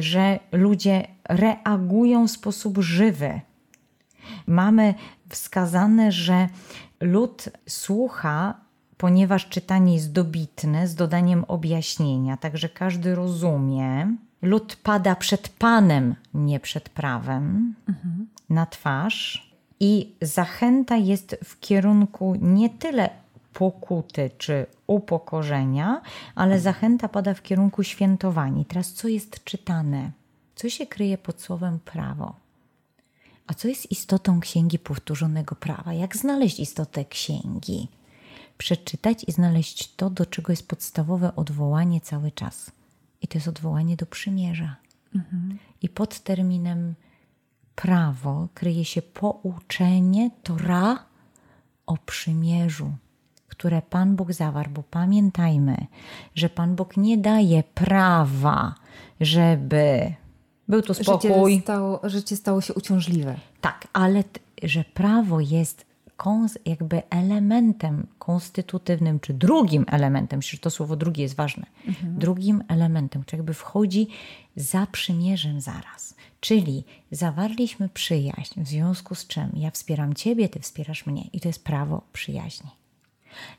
że 0.00 0.38
ludzie 0.52 1.06
reagują 1.28 2.28
w 2.28 2.30
sposób 2.30 2.78
żywy. 2.78 3.40
Mamy 4.46 4.94
wskazane, 5.28 6.12
że 6.12 6.48
lud 7.00 7.48
słucha, 7.68 8.54
ponieważ 8.96 9.48
czytanie 9.48 9.94
jest 9.94 10.12
dobitne, 10.12 10.88
z 10.88 10.94
dodaniem 10.94 11.44
objaśnienia, 11.48 12.36
także 12.36 12.68
każdy 12.68 13.14
rozumie. 13.14 14.16
Lud 14.42 14.76
pada 14.76 15.14
przed 15.14 15.48
Panem, 15.48 16.14
nie 16.34 16.60
przed 16.60 16.88
prawem, 16.88 17.74
mhm. 17.88 18.26
na 18.50 18.66
twarz. 18.66 19.52
I 19.80 20.14
zachęta 20.20 20.96
jest 20.96 21.36
w 21.44 21.60
kierunku 21.60 22.36
nie 22.40 22.70
tyle 22.70 23.10
pokuty 23.52 24.30
czy 24.38 24.66
upokorzenia, 24.86 26.02
ale 26.34 26.60
zachęta 26.60 27.08
pada 27.08 27.34
w 27.34 27.42
kierunku 27.42 27.82
świętowania. 27.82 28.64
Teraz 28.64 28.92
co 28.92 29.08
jest 29.08 29.44
czytane? 29.44 30.10
Co 30.54 30.68
się 30.68 30.86
kryje 30.86 31.18
pod 31.18 31.40
słowem 31.40 31.78
prawo? 31.78 32.34
A 33.46 33.54
co 33.54 33.68
jest 33.68 33.90
istotą 33.90 34.40
księgi 34.40 34.78
powtórzonego 34.78 35.54
prawa? 35.54 35.92
Jak 35.92 36.16
znaleźć 36.16 36.60
istotę 36.60 37.04
księgi? 37.04 37.88
Przeczytać 38.58 39.24
i 39.24 39.32
znaleźć 39.32 39.94
to, 39.96 40.10
do 40.10 40.26
czego 40.26 40.52
jest 40.52 40.68
podstawowe 40.68 41.36
odwołanie 41.36 42.00
cały 42.00 42.30
czas. 42.30 42.70
I 43.22 43.28
to 43.28 43.38
jest 43.38 43.48
odwołanie 43.48 43.96
do 43.96 44.06
przymierza. 44.06 44.76
Mhm. 45.14 45.58
I 45.82 45.88
pod 45.88 46.20
terminem 46.20 46.94
prawo 47.74 48.48
kryje 48.54 48.84
się 48.84 49.02
pouczenie 49.02 50.30
Tora 50.42 51.04
o 51.86 51.96
przymierzu 51.96 52.92
które 53.52 53.82
Pan 53.82 54.16
Bóg 54.16 54.32
zawarł, 54.32 54.70
bo 54.70 54.82
pamiętajmy, 54.82 55.76
że 56.34 56.48
Pan 56.48 56.74
Bóg 56.74 56.96
nie 56.96 57.18
daje 57.18 57.62
prawa, 57.74 58.74
żeby 59.20 60.12
był 60.68 60.82
tu 60.82 60.94
spokój. 60.94 61.52
Życie 61.52 61.62
stało, 61.62 62.00
życie 62.04 62.36
stało 62.36 62.60
się 62.60 62.74
uciążliwe. 62.74 63.36
Tak, 63.60 63.88
ale 63.92 64.24
że 64.62 64.84
prawo 64.84 65.40
jest 65.40 65.86
jakby 66.64 67.02
elementem 67.10 68.06
konstytutywnym, 68.18 69.20
czy 69.20 69.34
drugim 69.34 69.84
elementem, 69.88 70.38
myślę, 70.38 70.56
że 70.56 70.60
to 70.60 70.70
słowo 70.70 70.96
drugie 70.96 71.22
jest 71.22 71.34
ważne, 71.34 71.66
mhm. 71.86 72.18
drugim 72.18 72.64
elementem, 72.68 73.22
który 73.22 73.38
jakby 73.38 73.54
wchodzi 73.54 74.08
za 74.56 74.86
przymierzem 74.86 75.60
zaraz. 75.60 76.14
Czyli 76.40 76.84
zawarliśmy 77.10 77.88
przyjaźń, 77.88 78.62
w 78.62 78.68
związku 78.68 79.14
z 79.14 79.26
czym 79.26 79.50
ja 79.54 79.70
wspieram 79.70 80.14
Ciebie, 80.14 80.48
Ty 80.48 80.60
wspierasz 80.60 81.06
mnie 81.06 81.24
i 81.32 81.40
to 81.40 81.48
jest 81.48 81.64
prawo 81.64 82.02
przyjaźni. 82.12 82.70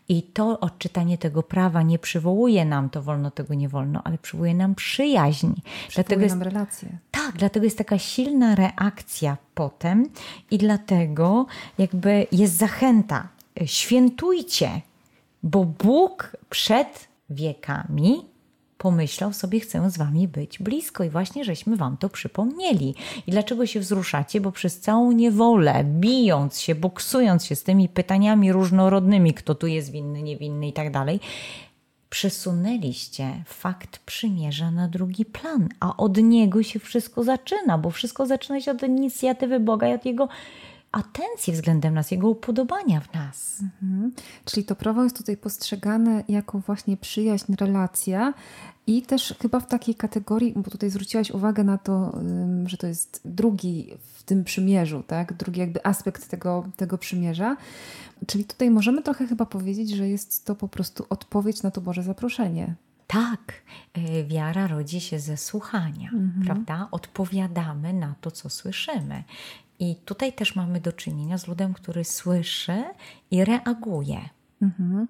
I 0.10 0.24
to 0.24 0.60
odczytanie 0.60 1.18
tego 1.18 1.44
prawa 1.44 1.82
nie 1.82 2.00
przywołuje 2.00 2.66
nam 2.66 2.90
to 2.90 3.02
wolno, 3.02 3.32
tego 3.32 3.54
nie 3.54 3.70
wolno, 3.70 4.02
ale 4.04 4.18
przywołuje 4.18 4.54
nam 4.54 4.76
przyjaźń. 4.76 5.52
Przywołuje 5.54 5.90
dlatego 5.96 6.22
jest, 6.22 6.36
nam 6.36 6.44
relacje. 6.44 6.98
Tak, 7.12 7.36
dlatego 7.38 7.64
jest 7.64 7.78
taka 7.78 7.98
silna 7.98 8.56
reakcja 8.56 9.38
potem 9.54 10.10
i 10.52 10.58
dlatego 10.58 11.46
jakby 11.78 12.28
jest 12.32 12.58
zachęta. 12.58 13.28
Świętujcie, 13.66 14.82
bo 15.44 15.66
Bóg 15.66 16.38
przed 16.50 17.08
wiekami 17.30 18.33
pomyślał 18.84 19.34
sobie, 19.34 19.60
chcę 19.60 19.90
z 19.90 19.98
wami 19.98 20.28
być 20.28 20.60
blisko 20.60 21.04
i 21.04 21.10
właśnie 21.10 21.44
żeśmy 21.44 21.76
wam 21.76 21.98
to 21.98 22.10
przypomnieli. 22.10 22.96
I 23.28 23.32
dlaczego 23.32 23.66
się 23.66 23.80
wzruszacie? 23.80 24.42
Bo 24.42 24.52
przez 24.52 24.80
całą 24.80 25.12
niewolę, 25.12 25.84
bijąc 25.84 26.60
się, 26.60 26.76
boksując 26.76 27.46
się 27.46 27.56
z 27.56 27.64
tymi 27.64 27.90
pytaniami 27.90 28.52
różnorodnymi, 28.52 29.34
kto 29.34 29.56
tu 29.56 29.68
jest 29.68 29.92
winny, 29.92 30.24
niewinny 30.24 30.68
i 30.68 30.74
tak 30.74 30.92
dalej, 30.92 31.20
przesunęliście 32.10 33.44
fakt 33.46 34.00
przymierza 34.00 34.72
na 34.72 34.88
drugi 34.88 35.26
plan, 35.26 35.70
a 35.80 35.98
od 35.98 36.18
niego 36.18 36.64
się 36.64 36.80
wszystko 36.80 37.24
zaczyna, 37.24 37.78
bo 37.78 37.90
wszystko 37.90 38.26
zaczyna 38.26 38.62
się 38.62 38.72
od 38.72 38.84
inicjatywy 38.84 39.60
Boga 39.60 39.88
i 39.90 39.94
od 39.94 40.06
jego 40.06 40.28
atencji 40.94 41.54
względem 41.54 41.94
nas, 41.94 42.12
jego 42.12 42.30
upodobania 42.30 43.00
w 43.00 43.14
nas. 43.14 43.60
Mhm. 43.62 44.12
Czyli 44.46 44.66
to 44.66 44.76
prawo 44.76 45.04
jest 45.04 45.18
tutaj 45.18 45.38
postrzegane 45.38 46.24
jako 46.28 46.60
właśnie 46.60 46.98
przyjaźń, 46.98 47.54
relacja 47.56 48.34
i 48.88 49.02
też 49.02 49.36
chyba 49.42 49.60
w 49.60 49.68
takiej 49.68 49.96
kategorii, 49.96 50.54
bo 50.56 50.72
tutaj 50.72 50.90
zwróciłaś 50.90 51.32
uwagę 51.32 51.64
na 51.64 51.78
to, 51.78 52.20
że 52.66 52.78
to 52.78 52.88
jest 52.88 53.22
drugi 53.26 53.94
w 54.14 54.24
tym 54.24 54.44
przymierzu, 54.44 55.04
tak? 55.08 55.34
drugi 55.34 55.60
jakby 55.60 55.86
aspekt 55.86 56.28
tego, 56.28 56.66
tego 56.78 56.98
przymierza. 56.98 57.58
Czyli 58.28 58.46
tutaj 58.46 58.70
możemy 58.70 59.02
trochę 59.02 59.28
chyba 59.28 59.46
powiedzieć, 59.46 59.90
że 59.90 60.10
jest 60.10 60.46
to 60.46 60.56
po 60.56 60.68
prostu 60.68 61.06
odpowiedź 61.10 61.64
na 61.64 61.72
to 61.72 61.82
Boże 61.82 62.04
zaproszenie. 62.04 62.76
Tak, 63.08 63.54
e, 63.94 64.24
wiara 64.24 64.68
rodzi 64.68 65.02
się 65.02 65.20
ze 65.20 65.38
słuchania, 65.38 66.10
mhm. 66.14 66.46
prawda? 66.46 66.88
Odpowiadamy 66.92 67.94
na 67.94 68.16
to, 68.22 68.32
co 68.32 68.50
słyszymy. 68.50 69.24
I 69.80 69.96
tutaj 69.96 70.34
też 70.34 70.56
mamy 70.56 70.82
do 70.82 70.94
czynienia 70.94 71.38
z 71.38 71.48
ludem, 71.48 71.74
który 71.74 72.04
słyszy 72.04 72.84
i 73.32 73.46
reaguje. 73.46 74.20
Mhm. 74.62 75.08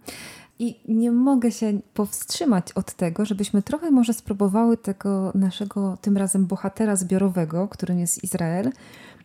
I 0.60 0.80
nie 0.88 1.12
mogę 1.12 1.52
się 1.52 1.80
powstrzymać 1.94 2.72
od 2.72 2.94
tego, 2.94 3.26
żebyśmy 3.26 3.62
trochę 3.62 3.92
może 3.92 4.14
spróbowały 4.14 4.78
tego 4.78 5.32
naszego 5.36 5.98
tym 6.02 6.18
razem 6.18 6.46
bohatera 6.46 6.96
zbiorowego, 6.96 7.68
którym 7.68 8.00
jest 8.00 8.24
Izrael, 8.24 8.72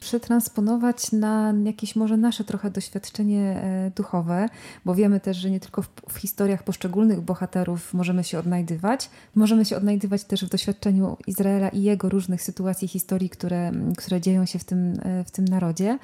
przetransponować 0.00 1.12
na 1.12 1.54
jakieś 1.64 1.96
może 1.96 2.16
nasze 2.16 2.44
trochę 2.44 2.70
doświadczenie 2.70 3.42
e, 3.42 3.90
duchowe, 3.96 4.48
bo 4.84 4.94
wiemy 4.94 5.20
też, 5.20 5.36
że 5.36 5.50
nie 5.50 5.60
tylko 5.60 5.82
w, 5.82 6.18
historiach 6.18 6.62
poszczególnych 6.62 7.20
bohaterów 7.20 7.94
możemy 7.94 8.24
się 8.24 8.38
odnajdywać, 8.38 9.10
możemy 9.34 9.64
się 9.64 9.76
odnajdywać 9.76 10.24
też 10.24 10.44
w 10.44 10.48
doświadczeniu 10.48 11.16
Izraela 11.26 11.68
i 11.68 11.82
jego 11.82 12.08
różnych 12.08 12.42
sytuacji, 12.42 12.88
historii, 12.88 13.30
które, 13.30 13.72
które 13.96 14.20
dzieją 14.20 14.46
się 14.46 14.58
w 14.58 14.64
tym, 14.64 15.00
e, 15.02 15.24
w 15.24 15.30
tym 15.30 15.44
narodzie. 15.44 15.98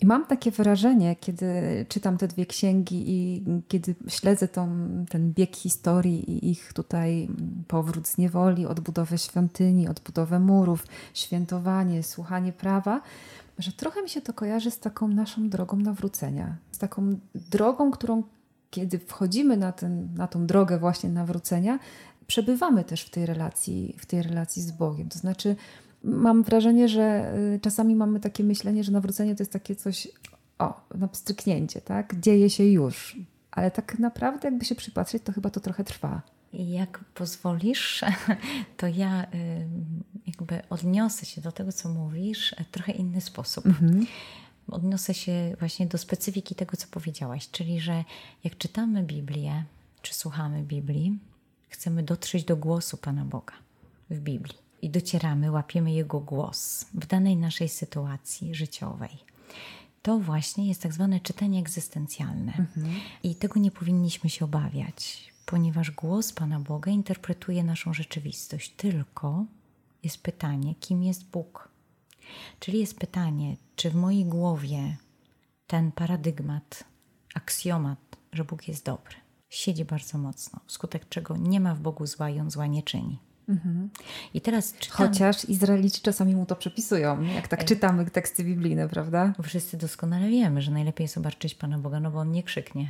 I 0.00 0.06
mam 0.06 0.26
takie 0.26 0.50
wrażenie, 0.50 1.16
kiedy 1.16 1.46
czytam 1.88 2.18
te 2.18 2.28
dwie 2.28 2.46
księgi 2.46 3.10
i 3.10 3.44
kiedy 3.68 3.94
śledzę 4.08 4.48
tą, 4.48 4.68
ten 5.10 5.32
bieg 5.32 5.56
historii 5.56 6.30
i 6.30 6.50
ich 6.50 6.72
tutaj 6.72 7.28
powrót 7.68 8.08
z 8.08 8.18
niewoli, 8.18 8.66
odbudowę 8.66 9.18
świątyni, 9.18 9.88
odbudowę 9.88 10.40
murów, 10.40 10.86
świętowanie, 11.14 12.02
słuchanie 12.02 12.52
prawa, 12.52 13.00
że 13.58 13.72
trochę 13.72 14.02
mi 14.02 14.08
się 14.08 14.20
to 14.20 14.32
kojarzy 14.32 14.70
z 14.70 14.78
taką 14.78 15.08
naszą 15.08 15.48
drogą 15.48 15.76
nawrócenia. 15.76 16.56
Z 16.72 16.78
taką 16.78 17.18
drogą, 17.34 17.90
którą 17.90 18.22
kiedy 18.70 18.98
wchodzimy 18.98 19.56
na, 19.56 19.72
ten, 19.72 20.14
na 20.14 20.26
tą 20.26 20.46
drogę 20.46 20.78
właśnie 20.78 21.10
nawrócenia, 21.10 21.78
przebywamy 22.26 22.84
też 22.84 23.02
w 23.02 23.10
tej 23.10 23.26
relacji, 23.26 23.96
w 23.98 24.06
tej 24.06 24.22
relacji 24.22 24.62
z 24.62 24.70
Bogiem. 24.70 25.08
To 25.08 25.18
znaczy, 25.18 25.56
mam 26.04 26.42
wrażenie, 26.42 26.88
że 26.88 27.34
y, 27.54 27.60
czasami 27.60 27.96
mamy 27.96 28.20
takie 28.20 28.44
myślenie, 28.44 28.84
że 28.84 28.92
nawrócenie 28.92 29.34
to 29.34 29.42
jest 29.42 29.52
takie 29.52 29.76
coś, 29.76 30.08
o, 30.58 30.80
na 30.94 31.08
pstryknięcie, 31.08 31.80
tak? 31.80 32.20
Dzieje 32.20 32.50
się 32.50 32.64
już. 32.64 33.16
Ale 33.50 33.70
tak 33.70 33.98
naprawdę, 33.98 34.48
jakby 34.48 34.64
się 34.64 34.74
przypatrzeć, 34.74 35.22
to 35.22 35.32
chyba 35.32 35.50
to 35.50 35.60
trochę 35.60 35.84
trwa. 35.84 36.22
Jak 36.52 37.04
pozwolisz, 37.14 38.04
to 38.76 38.86
ja 38.86 39.22
y, 39.22 39.26
jakby 40.26 40.62
odniosę 40.70 41.26
się 41.26 41.40
do 41.40 41.52
tego, 41.52 41.72
co 41.72 41.88
mówisz, 41.88 42.54
w 42.68 42.70
trochę 42.70 42.92
inny 42.92 43.20
sposób. 43.20 43.66
Mhm. 43.66 44.06
Odniosę 44.68 45.14
się 45.14 45.56
właśnie 45.58 45.86
do 45.86 45.98
specyfiki 45.98 46.54
tego, 46.54 46.76
co 46.76 46.86
powiedziałaś, 46.90 47.48
czyli 47.50 47.80
że 47.80 48.04
jak 48.44 48.58
czytamy 48.58 49.02
Biblię, 49.02 49.64
czy 50.02 50.14
słuchamy 50.14 50.62
Biblii, 50.62 51.18
chcemy 51.68 52.02
dotrzeć 52.02 52.44
do 52.44 52.56
głosu 52.56 52.96
Pana 52.96 53.24
Boga 53.24 53.54
w 54.10 54.18
Biblii 54.18 54.63
i 54.84 54.90
docieramy, 54.90 55.50
łapiemy 55.50 55.92
Jego 55.92 56.20
głos 56.20 56.86
w 56.94 57.06
danej 57.06 57.36
naszej 57.36 57.68
sytuacji 57.68 58.54
życiowej. 58.54 59.18
To 60.02 60.18
właśnie 60.18 60.68
jest 60.68 60.82
tak 60.82 60.92
zwane 60.92 61.20
czytanie 61.20 61.60
egzystencjalne. 61.60 62.52
Mhm. 62.58 62.94
I 63.22 63.34
tego 63.34 63.60
nie 63.60 63.70
powinniśmy 63.70 64.30
się 64.30 64.44
obawiać, 64.44 65.32
ponieważ 65.46 65.90
głos 65.90 66.32
Pana 66.32 66.60
Boga 66.60 66.90
interpretuje 66.90 67.64
naszą 67.64 67.94
rzeczywistość. 67.94 68.74
Tylko 68.76 69.44
jest 70.02 70.22
pytanie, 70.22 70.74
kim 70.74 71.02
jest 71.02 71.24
Bóg? 71.24 71.68
Czyli 72.60 72.78
jest 72.78 72.98
pytanie, 72.98 73.56
czy 73.76 73.90
w 73.90 73.94
mojej 73.94 74.24
głowie 74.24 74.96
ten 75.66 75.92
paradygmat, 75.92 76.84
aksjomat, 77.34 78.16
że 78.32 78.44
Bóg 78.44 78.68
jest 78.68 78.84
dobry, 78.84 79.14
siedzi 79.48 79.84
bardzo 79.84 80.18
mocno, 80.18 80.60
wskutek 80.66 81.08
czego 81.08 81.36
nie 81.36 81.60
ma 81.60 81.74
w 81.74 81.80
Bogu 81.80 82.06
zła 82.06 82.30
i 82.30 82.40
on 82.40 82.50
zła 82.50 82.66
nie 82.66 82.82
czyni. 82.82 83.18
Mhm. 83.48 83.90
I 84.34 84.40
teraz 84.40 84.74
czytam... 84.78 84.96
Chociaż 84.96 85.44
Izraelici 85.44 86.02
czasami 86.02 86.36
mu 86.36 86.46
to 86.46 86.56
przepisują, 86.56 87.22
jak 87.22 87.48
tak 87.48 87.64
czytamy 87.64 88.10
teksty 88.10 88.44
biblijne, 88.44 88.88
prawda? 88.88 89.32
Wszyscy 89.42 89.76
doskonale 89.76 90.28
wiemy, 90.28 90.62
że 90.62 90.70
najlepiej 90.70 91.04
jest 91.04 91.18
obarczyć 91.18 91.54
Pana 91.54 91.78
Boga, 91.78 92.00
no 92.00 92.10
bo 92.10 92.18
On 92.18 92.32
nie 92.32 92.42
krzyknie. 92.42 92.88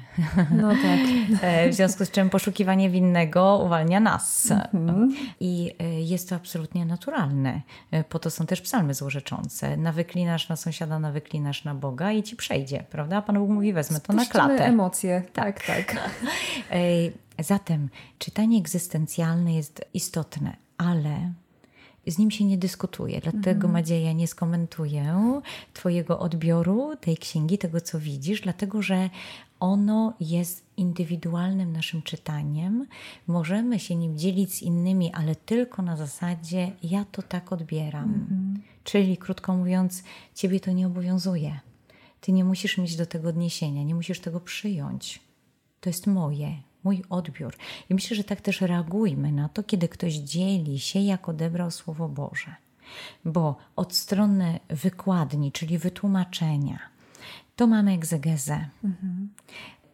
No 0.51 0.71
tak. 0.71 1.01
E, 1.43 1.69
w 1.71 1.75
związku 1.75 2.05
z 2.05 2.11
czym 2.11 2.31
poszukiwanie 2.31 2.91
winnego 2.91 3.63
uwalnia 3.65 4.01
nas. 4.01 4.51
Mhm. 4.51 5.15
I 5.41 5.75
e, 5.79 6.01
jest 6.01 6.29
to 6.29 6.37
absolutnie 6.37 6.87
naturalne. 6.87 7.61
E, 7.91 8.05
po 8.05 8.19
to 8.19 8.31
są 8.31 8.47
też 8.47 8.61
psalmy 8.61 8.95
złorzeczące. 8.95 9.77
Nawyklinasz 9.77 10.49
na 10.49 10.57
sąsiada, 10.57 10.99
nawyklinasz 10.99 11.65
na 11.65 11.75
Boga 11.75 12.13
i 12.13 12.23
ci 12.23 12.37
przejdzie, 12.37 12.85
prawda? 12.91 13.23
Pan 13.23 13.39
Bóg 13.39 13.51
mówi, 13.51 13.73
wezmę 13.73 14.01
to 14.01 14.13
Spuścimy 14.13 14.25
na 14.25 14.31
klatę. 14.31 14.65
emocje, 14.67 15.23
tak, 15.33 15.67
tak. 15.67 15.93
tak. 15.93 16.11
Zatem 17.39 17.89
czytanie 18.19 18.59
egzystencjalne 18.59 19.55
jest 19.55 19.85
istotne, 19.95 20.57
ale 20.79 21.33
z 22.07 22.19
nim 22.19 22.31
się 22.31 22.45
nie 22.45 22.59
dyskutuje. 22.59 23.21
Dlatego, 23.21 23.51
mhm. 23.51 23.73
Madzieja, 23.73 24.13
nie 24.13 24.29
skomentuję 24.29 25.41
Twojego 25.75 26.19
odbioru 26.19 26.97
tej 26.97 27.17
księgi, 27.17 27.59
tego 27.59 27.81
co 27.81 28.01
widzisz, 28.01 28.41
dlatego 28.41 28.83
że 28.83 29.11
ono 29.61 30.15
jest 30.21 30.65
indywidualnym 30.77 31.73
naszym 31.73 32.03
czytaniem. 32.03 32.87
Możemy 33.27 33.79
się 33.79 33.97
nim 33.97 34.19
dzielić 34.19 34.55
z 34.55 34.63
innymi, 34.63 35.13
ale 35.13 35.37
tylko 35.37 35.83
na 35.83 35.97
zasadzie 35.97 36.73
ja 36.83 37.05
to 37.05 37.23
tak 37.23 37.53
odbieram. 37.53 38.05
Mhm. 38.05 38.63
Czyli, 38.85 39.17
krótko 39.17 39.57
mówiąc, 39.57 40.03
Ciebie 40.35 40.61
to 40.61 40.73
nie 40.73 40.87
obowiązuje. 40.87 41.61
Ty 42.21 42.33
nie 42.33 42.45
musisz 42.45 42.79
mieć 42.79 42.97
do 42.97 43.07
tego 43.07 43.29
odniesienia, 43.29 43.83
nie 43.83 43.95
musisz 43.95 44.21
tego 44.21 44.41
przyjąć. 44.41 45.21
To 45.81 45.91
jest 45.91 46.07
moje, 46.07 46.57
mój 46.85 47.05
odbiór. 47.11 47.55
I 47.91 47.95
myślę, 47.95 48.17
że 48.17 48.25
tak 48.25 48.41
też 48.41 48.61
reagujmy 48.61 49.33
na 49.33 49.49
to, 49.49 49.63
kiedy 49.63 49.89
ktoś 49.89 50.15
dzieli 50.15 50.79
się, 50.79 51.01
jak 51.01 51.29
odebrał 51.29 51.71
Słowo 51.71 52.09
Boże. 52.09 52.55
Bo 53.25 53.57
od 53.77 53.95
strony 53.95 54.61
wykładni, 54.69 55.53
czyli 55.53 55.79
wytłumaczenia, 55.79 56.79
to 57.57 57.67
mamy 57.67 57.93
egzegezę. 57.93 58.69
Mhm. 58.85 59.29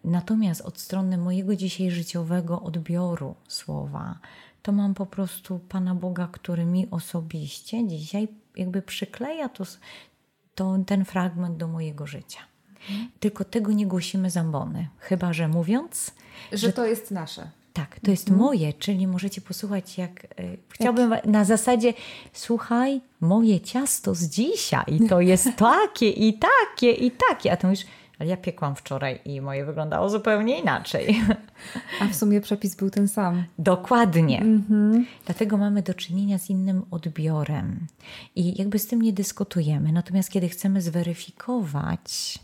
Natomiast 0.04 0.60
od 0.60 0.80
strony 0.80 1.18
mojego 1.18 1.56
dzisiaj 1.56 1.90
życiowego 1.90 2.62
odbioru 2.62 3.34
słowa, 3.48 4.18
to 4.62 4.72
mam 4.72 4.94
po 4.94 5.06
prostu 5.06 5.58
Pana 5.58 5.94
Boga, 5.94 6.28
który 6.32 6.64
mi 6.64 6.90
osobiście 6.90 7.88
dzisiaj 7.88 8.28
jakby 8.56 8.82
przykleja 8.82 9.48
to, 9.48 9.64
to, 10.54 10.78
ten 10.86 11.04
fragment 11.04 11.56
do 11.56 11.68
mojego 11.68 12.06
życia. 12.06 12.49
Tylko 13.20 13.44
tego 13.44 13.72
nie 13.72 13.86
głosimy 13.86 14.30
zambony, 14.30 14.88
chyba 14.98 15.32
że 15.32 15.48
mówiąc, 15.48 16.10
że, 16.52 16.58
że 16.58 16.72
to 16.72 16.86
jest 16.86 17.10
nasze. 17.10 17.50
Tak, 17.72 18.00
to 18.00 18.10
jest 18.10 18.28
mhm. 18.28 18.46
moje, 18.46 18.72
czyli 18.72 19.06
możecie 19.06 19.40
posłuchać, 19.40 19.98
jak 19.98 20.24
y, 20.24 20.58
chciałbym 20.68 21.14
na 21.24 21.44
zasadzie, 21.44 21.94
słuchaj, 22.32 23.00
moje 23.20 23.60
ciasto 23.60 24.14
z 24.14 24.22
dzisiaj 24.22 25.00
to 25.08 25.20
jest 25.20 25.48
takie 25.70 26.10
i 26.10 26.38
takie 26.38 26.92
i 26.92 27.10
takie, 27.28 27.52
a 27.52 27.56
to 27.56 27.70
już, 27.70 27.80
ale 28.18 28.28
ja 28.28 28.36
piekłam 28.36 28.76
wczoraj 28.76 29.20
i 29.24 29.40
moje 29.40 29.64
wyglądało 29.64 30.08
zupełnie 30.08 30.60
inaczej. 30.60 31.20
A 32.00 32.06
w 32.06 32.16
sumie 32.16 32.40
przepis 32.40 32.74
był 32.74 32.90
ten 32.90 33.08
sam. 33.08 33.44
Dokładnie. 33.58 34.40
Mhm. 34.40 35.06
Dlatego 35.24 35.56
mamy 35.56 35.82
do 35.82 35.94
czynienia 35.94 36.38
z 36.38 36.50
innym 36.50 36.82
odbiorem 36.90 37.86
i 38.36 38.58
jakby 38.58 38.78
z 38.78 38.86
tym 38.86 39.02
nie 39.02 39.12
dyskutujemy. 39.12 39.92
Natomiast 39.92 40.30
kiedy 40.30 40.48
chcemy 40.48 40.82
zweryfikować, 40.82 42.38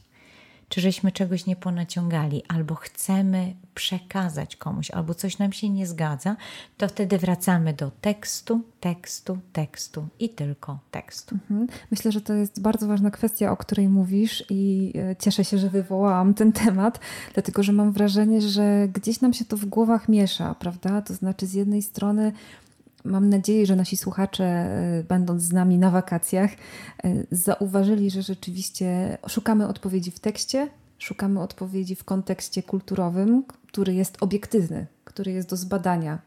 czy 0.68 0.80
żeśmy 0.80 1.12
czegoś 1.12 1.46
nie 1.46 1.56
ponaciągali, 1.56 2.42
albo 2.48 2.74
chcemy 2.74 3.54
przekazać 3.74 4.56
komuś, 4.56 4.90
albo 4.90 5.14
coś 5.14 5.38
nam 5.38 5.52
się 5.52 5.70
nie 5.70 5.86
zgadza, 5.86 6.36
to 6.76 6.88
wtedy 6.88 7.18
wracamy 7.18 7.72
do 7.72 7.90
tekstu, 8.00 8.60
tekstu, 8.80 9.38
tekstu 9.52 10.08
i 10.18 10.28
tylko 10.28 10.78
tekstu. 10.90 11.34
Mhm. 11.34 11.66
Myślę, 11.90 12.12
że 12.12 12.20
to 12.20 12.34
jest 12.34 12.60
bardzo 12.60 12.86
ważna 12.86 13.10
kwestia, 13.10 13.52
o 13.52 13.56
której 13.56 13.88
mówisz, 13.88 14.44
i 14.50 14.92
e, 14.96 15.16
cieszę 15.16 15.44
się, 15.44 15.58
że 15.58 15.70
wywołałam 15.70 16.34
ten 16.34 16.52
temat, 16.52 17.00
dlatego 17.34 17.62
że 17.62 17.72
mam 17.72 17.92
wrażenie, 17.92 18.40
że 18.40 18.88
gdzieś 18.88 19.20
nam 19.20 19.32
się 19.32 19.44
to 19.44 19.56
w 19.56 19.64
głowach 19.64 20.08
miesza, 20.08 20.54
prawda? 20.54 21.02
To 21.02 21.14
znaczy, 21.14 21.46
z 21.46 21.54
jednej 21.54 21.82
strony 21.82 22.32
Mam 23.06 23.28
nadzieję, 23.28 23.66
że 23.66 23.76
nasi 23.76 23.96
słuchacze, 23.96 24.44
e, 24.44 25.04
będąc 25.08 25.42
z 25.42 25.52
nami 25.52 25.78
na 25.78 25.90
wakacjach, 25.90 26.50
e, 26.50 26.56
zauważyli, 27.30 28.10
że 28.10 28.22
rzeczywiście 28.22 29.18
szukamy 29.28 29.68
odpowiedzi 29.68 30.10
w 30.10 30.20
tekście, 30.20 30.68
szukamy 30.98 31.40
odpowiedzi 31.40 31.96
w 31.96 32.04
kontekście 32.04 32.62
kulturowym, 32.62 33.44
który 33.66 33.94
jest 33.94 34.16
obiektywny, 34.20 34.86
który 35.04 35.32
jest 35.32 35.48
do 35.48 35.56
zbadania 35.56 36.18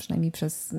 przynajmniej 0.00 0.32
przez, 0.32 0.74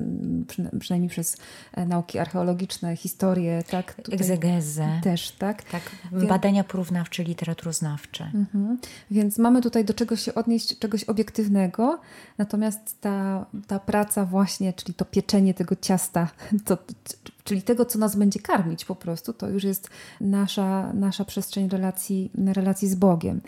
przynajmniej 0.80 1.10
przez 1.10 1.36
e, 1.72 1.86
nauki 1.86 2.18
archeologiczne, 2.18 2.96
historię, 2.96 3.62
tak? 3.70 3.94
Tutaj 3.94 4.14
Egzegezę. 4.14 5.00
Też, 5.02 5.30
tak? 5.30 5.62
Tak, 5.62 5.82
badania 6.28 6.64
porównawcze, 6.64 7.24
literaturoznawcze. 7.24 8.30
Mhm. 8.34 8.78
Więc 9.10 9.38
mamy 9.38 9.62
tutaj 9.62 9.84
do 9.84 9.94
czegoś 9.94 10.22
się 10.22 10.34
odnieść, 10.34 10.78
czegoś 10.78 11.04
obiektywnego, 11.04 12.00
natomiast 12.38 13.00
ta, 13.00 13.46
ta 13.66 13.78
praca 13.78 14.24
właśnie, 14.24 14.72
czyli 14.72 14.94
to 14.94 15.04
pieczenie 15.04 15.54
tego 15.54 15.76
ciasta, 15.76 16.28
to, 16.66 16.78
czyli 17.44 17.62
tego, 17.62 17.84
co 17.84 17.98
nas 17.98 18.16
będzie 18.16 18.40
karmić 18.40 18.84
po 18.84 18.96
prostu, 18.96 19.32
to 19.32 19.48
już 19.48 19.64
jest 19.64 19.90
nasza, 20.20 20.92
nasza 20.92 21.24
przestrzeń 21.24 21.68
relacji, 21.68 22.30
relacji 22.46 22.88
z 22.88 22.94
Bogiem. 22.94 23.40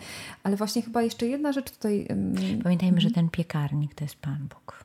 Ale 0.43 0.55
właśnie 0.55 0.81
chyba 0.81 1.01
jeszcze 1.01 1.27
jedna 1.27 1.51
rzecz 1.51 1.71
tutaj... 1.71 2.07
Pamiętajmy, 2.63 3.01
że 3.01 3.11
ten 3.11 3.29
piekarnik 3.29 3.95
to 3.95 4.03
jest 4.03 4.15
Pan 4.15 4.47
Bóg. 4.47 4.84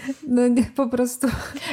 No 0.27 0.47
nie, 0.47 0.63
po 0.63 0.87
prostu. 0.87 1.27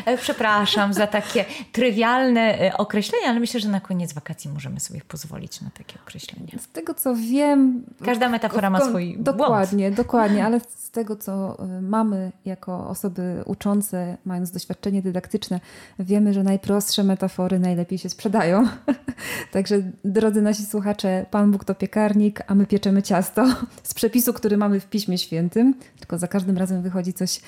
E, 0.06 0.18
przepraszam 0.18 0.94
za 0.94 1.06
takie 1.06 1.44
trywialne 1.72 2.60
e, 2.60 2.76
określenia, 2.76 3.28
ale 3.28 3.40
myślę, 3.40 3.60
że 3.60 3.68
na 3.68 3.80
koniec 3.80 4.12
wakacji 4.12 4.50
możemy 4.50 4.80
sobie 4.80 5.00
pozwolić 5.08 5.60
na 5.60 5.70
takie 5.70 5.98
określenia. 6.06 6.58
Z 6.58 6.68
tego 6.68 6.94
co 6.94 7.14
wiem. 7.14 7.82
Każda 8.04 8.28
metafora 8.28 8.70
ma 8.70 8.80
swój 8.80 9.16
Dokładnie, 9.18 9.84
błąd. 9.84 9.96
dokładnie, 9.96 10.44
ale 10.46 10.60
z 10.60 10.90
tego 10.90 11.16
co 11.16 11.58
e, 11.58 11.80
mamy 11.80 12.32
jako 12.44 12.88
osoby 12.88 13.42
uczące, 13.46 14.16
mając 14.24 14.50
doświadczenie 14.50 15.02
dydaktyczne, 15.02 15.60
wiemy, 15.98 16.34
że 16.34 16.42
najprostsze 16.42 17.04
metafory 17.04 17.58
najlepiej 17.58 17.98
się 17.98 18.08
sprzedają. 18.08 18.68
Także 19.52 19.82
drodzy 20.04 20.42
nasi 20.42 20.66
słuchacze, 20.66 21.26
Pan 21.30 21.50
Bóg 21.50 21.64
to 21.64 21.74
piekarnik, 21.74 22.42
a 22.46 22.54
my 22.54 22.66
pieczemy 22.66 23.02
ciasto 23.02 23.46
z 23.82 23.94
przepisu, 23.94 24.32
który 24.32 24.56
mamy 24.56 24.80
w 24.80 24.86
Piśmie 24.86 25.18
Świętym, 25.18 25.74
tylko 25.98 26.18
za 26.18 26.28
każdym 26.28 26.58
razem 26.58 26.82
wychodzi 26.82 27.12
coś, 27.12 27.40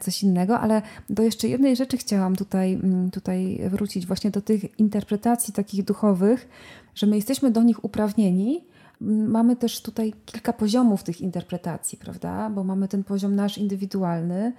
coś 0.00 0.07
coś 0.08 0.22
innego, 0.22 0.60
ale 0.60 0.82
do 1.10 1.22
jeszcze 1.22 1.48
jednej 1.48 1.76
rzeczy 1.76 1.96
chciałam 1.96 2.36
tutaj, 2.36 2.72
mm, 2.74 3.10
tutaj 3.10 3.60
wrócić, 3.70 4.06
właśnie 4.06 4.30
do 4.30 4.40
tych 4.40 4.78
interpretacji 4.78 5.54
takich 5.54 5.84
duchowych, 5.84 6.48
że 6.94 7.06
my 7.06 7.16
jesteśmy 7.16 7.50
do 7.50 7.62
nich 7.62 7.84
uprawnieni. 7.84 8.64
Mm, 9.02 9.30
mamy 9.30 9.56
też 9.56 9.82
tutaj 9.82 10.12
kilka 10.26 10.52
poziomów 10.52 11.02
tych 11.02 11.20
interpretacji, 11.20 11.98
prawda? 11.98 12.50
Bo 12.50 12.64
mamy 12.64 12.88
ten 12.88 13.04
poziom 13.04 13.34
nasz 13.34 13.58
indywidualny, 13.58 14.52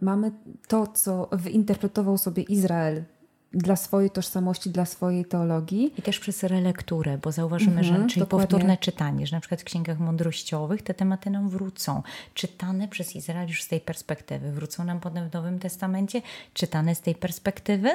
mamy 0.00 0.32
to, 0.68 0.86
co 0.86 1.28
wyinterpretował 1.32 2.18
sobie 2.18 2.42
Izrael 2.42 3.04
dla 3.52 3.76
swojej 3.76 4.10
tożsamości, 4.10 4.70
dla 4.70 4.84
swojej 4.84 5.24
teologii. 5.24 5.92
I 5.98 6.02
też 6.02 6.20
przez 6.20 6.42
relekturę, 6.42 7.18
bo 7.18 7.32
zauważymy, 7.32 7.84
że 7.84 7.90
mhm, 7.90 8.08
czyli 8.08 8.20
dokładnie. 8.20 8.48
powtórne 8.48 8.76
czytanie, 8.76 9.26
że 9.26 9.36
na 9.36 9.40
przykład 9.40 9.60
w 9.60 9.64
księgach 9.64 9.98
mądrościowych 9.98 10.82
te 10.82 10.94
tematy 10.94 11.30
nam 11.30 11.48
wrócą. 11.48 12.02
Czytane 12.34 12.88
przez 12.88 13.16
Izrael 13.16 13.48
już 13.48 13.62
z 13.62 13.68
tej 13.68 13.80
perspektywy. 13.80 14.52
Wrócą 14.52 14.84
nam 14.84 15.00
potem 15.00 15.30
w 15.30 15.32
Nowym 15.32 15.58
Testamencie, 15.58 16.22
czytane 16.54 16.94
z 16.94 17.00
tej 17.00 17.14
perspektywy 17.14 17.90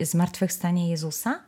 zmartwychwstania 0.00 0.86
Jezusa. 0.86 1.40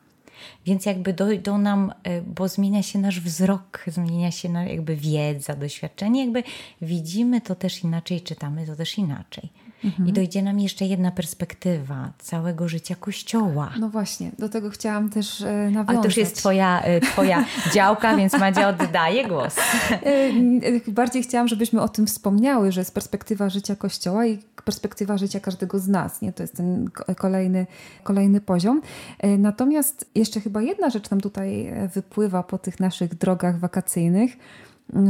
Więc 0.67 0.87
jakby 0.87 1.13
dojdą 1.13 1.59
nam, 1.59 1.93
e, 2.05 2.23
bo 2.23 2.49
zmienia 2.49 2.83
się 2.83 2.99
nasz 2.99 3.21
wzrok, 3.21 3.85
zmienia 3.87 4.31
się 4.31 4.53
jakby 4.53 4.97
wiedza, 4.97 5.57
doświadczenie, 5.57 6.21
jakby 6.21 6.43
widzimy 6.83 7.41
to 7.41 7.55
też 7.55 7.85
inaczej, 7.85 8.21
czytamy 8.21 8.67
to 8.67 8.77
też 8.77 8.99
inaczej. 8.99 9.49
Mhm. 9.85 10.09
I 10.09 10.13
dojdzie 10.13 10.43
nam 10.43 10.61
jeszcze 10.61 10.85
jedna 10.85 11.11
perspektywa 11.11 12.13
całego 12.19 12.69
życia 12.69 12.95
Kościoła. 12.95 13.71
No 13.81 13.89
właśnie, 13.89 14.31
do 14.39 14.49
tego 14.49 14.71
chciałam 14.71 15.11
też 15.11 15.41
nawiązać. 15.41 15.89
Ale 15.89 15.99
to 15.99 16.05
już 16.05 16.17
jest 16.17 16.37
Twoja, 16.37 16.81
e, 16.81 17.01
twoja 17.01 17.45
działka, 17.75 18.17
więc 18.17 18.33
Madzia 18.33 18.69
oddaje 18.69 19.29
głos. 19.29 19.57
E, 19.91 20.91
bardziej 20.91 21.23
chciałam, 21.23 21.49
żebyśmy 21.49 21.81
o 21.81 21.89
tym 21.89 22.07
wspomniały, 22.07 22.73
że 22.73 22.81
jest 22.81 22.95
perspektywa 22.95 23.49
życia 23.49 23.77
Kościoła 23.77 24.27
i 24.27 24.39
perspektywa 24.65 25.19
życia 25.19 25.41
każdego 25.41 25.79
z 25.79 25.89
nas. 25.89 26.23
Nie? 26.23 26.33
To 26.33 26.43
jest 26.43 26.57
ten 26.57 26.91
kolejny, 27.17 27.67
kolejny 28.03 28.41
poziom. 28.41 28.83
E, 29.19 29.39
natomiast 29.39 30.11
jeszcze 30.15 30.41
chyba 30.41 30.63
jedna 30.63 30.91
rzecz 30.91 31.11
nam 31.11 31.21
tutaj 31.21 31.73
wypływa 31.95 32.43
po 32.43 32.59
tych 32.59 32.81
naszych 32.81 33.15
drogach 33.15 33.59
wakacyjnych, 33.59 34.37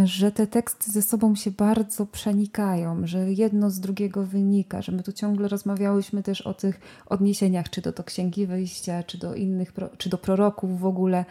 że 0.05 0.33
te 0.33 0.47
teksty 0.47 0.93
ze 0.93 1.03
sobą 1.03 1.35
się 1.35 1.51
bardzo 1.51 2.07
przenikają, 2.07 3.07
że 3.07 3.33
jedno 3.33 3.71
z 3.71 3.81
drugiego 3.81 4.25
wynika, 4.25 4.83
że 4.83 4.93
my 4.93 5.03
tu 5.03 5.13
ciągle 5.13 5.49
rozmawiałyśmy 5.49 6.23
też 6.23 6.41
o 6.41 6.55
tych 6.55 6.81
odniesieniach, 7.07 7.71
czy 7.71 7.81
do, 7.81 7.93
do 7.93 8.05
Księgi 8.05 8.47
Wyjścia, 8.47 9.03
czy 9.03 9.19
do 9.19 9.35
innych, 9.35 9.73
czy 9.99 10.09
do 10.09 10.19
proroków 10.19 10.81
w 10.81 10.87
ogóle, 10.87 11.25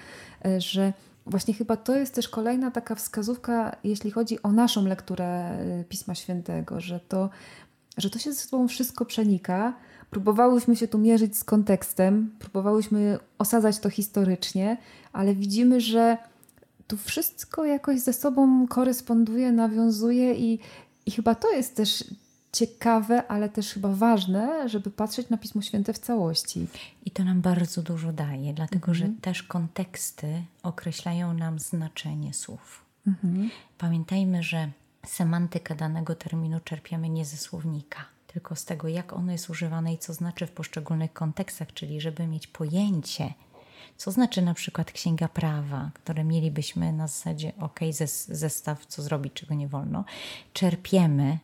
e, 0.46 0.62
że 0.62 0.94
właśnie 1.26 1.54
chyba 1.54 1.78
to 1.78 1.96
jest 1.96 2.16
też 2.16 2.30
kolejna 2.30 2.72
taka 2.72 2.96
wskazówka, 2.96 3.76
jeśli 3.84 4.12
chodzi 4.12 4.44
o 4.44 4.52
naszą 4.52 4.86
lekturę 4.86 5.26
e, 5.26 5.84
Pisma 5.84 6.16
Świętego, 6.16 6.80
że 6.80 7.00
to, 7.00 7.30
że 7.98 8.10
to 8.10 8.20
się 8.20 8.34
ze 8.34 8.40
sobą 8.40 8.68
wszystko 8.68 9.06
przenika. 9.06 9.74
Próbowałyśmy 10.10 10.76
się 10.76 10.88
tu 10.88 10.98
mierzyć 10.98 11.38
z 11.38 11.44
kontekstem, 11.44 12.32
próbowałyśmy 12.40 13.20
osadzać 13.38 13.80
to 13.80 13.90
historycznie, 13.90 14.78
ale 15.14 15.36
widzimy, 15.36 15.82
że 15.82 16.18
tu 16.92 16.98
wszystko 16.98 17.66
jakoś 17.66 18.00
ze 18.00 18.14
sobą 18.14 18.68
koresponduje, 18.68 19.52
nawiązuje 19.52 20.34
i, 20.36 20.60
i 21.06 21.12
chyba 21.12 21.36
to 21.36 21.52
jest 21.52 21.76
też 21.76 22.04
ciekawe, 22.52 23.28
ale 23.28 23.50
też 23.50 23.74
chyba 23.74 23.90
ważne, 23.96 24.70
żeby 24.70 24.92
patrzeć 24.92 25.30
na 25.30 25.38
Pismo 25.38 25.62
Święte 25.62 25.94
w 25.94 26.00
całości. 26.00 26.68
I 27.06 27.12
to 27.12 27.24
nam 27.24 27.42
bardzo 27.42 27.82
dużo 27.82 28.14
daje, 28.14 28.54
dlatego 28.54 28.92
mhm. 28.92 28.98
że 28.98 29.22
też 29.22 29.44
konteksty 29.44 30.44
określają 30.64 31.34
nam 31.34 31.60
znaczenie 31.60 32.34
słów. 32.34 32.86
Mhm. 33.08 33.50
Pamiętajmy, 33.78 34.44
że 34.44 34.72
semantykę 35.06 35.76
danego 35.76 36.16
terminu 36.16 36.60
czerpiemy 36.60 37.10
nie 37.10 37.26
ze 37.26 37.38
słownika, 37.38 38.06
tylko 38.28 38.56
z 38.56 38.66
tego, 38.66 38.88
jak 38.88 39.14
ono 39.14 39.32
jest 39.32 39.50
używane 39.50 39.94
i 39.94 39.98
co 39.98 40.14
znaczy 40.14 40.48
w 40.48 40.52
poszczególnych 40.52 41.14
kontekstach, 41.14 41.74
czyli 41.74 42.02
żeby 42.02 42.28
mieć 42.28 42.48
pojęcie, 42.48 43.34
co 44.02 44.12
znaczy 44.12 44.42
na 44.42 44.54
przykład 44.54 44.92
księga 44.92 45.28
prawa, 45.28 45.92
które 45.94 46.24
mielibyśmy 46.24 46.94
na 46.94 47.08
zasadzie 47.08 47.52
ok, 47.60 47.80
zestaw, 48.28 48.86
co 48.86 49.02
zrobić, 49.02 49.34
czego 49.34 49.54
nie 49.54 49.68
wolno, 49.68 50.06
czerpiemy 50.54 51.40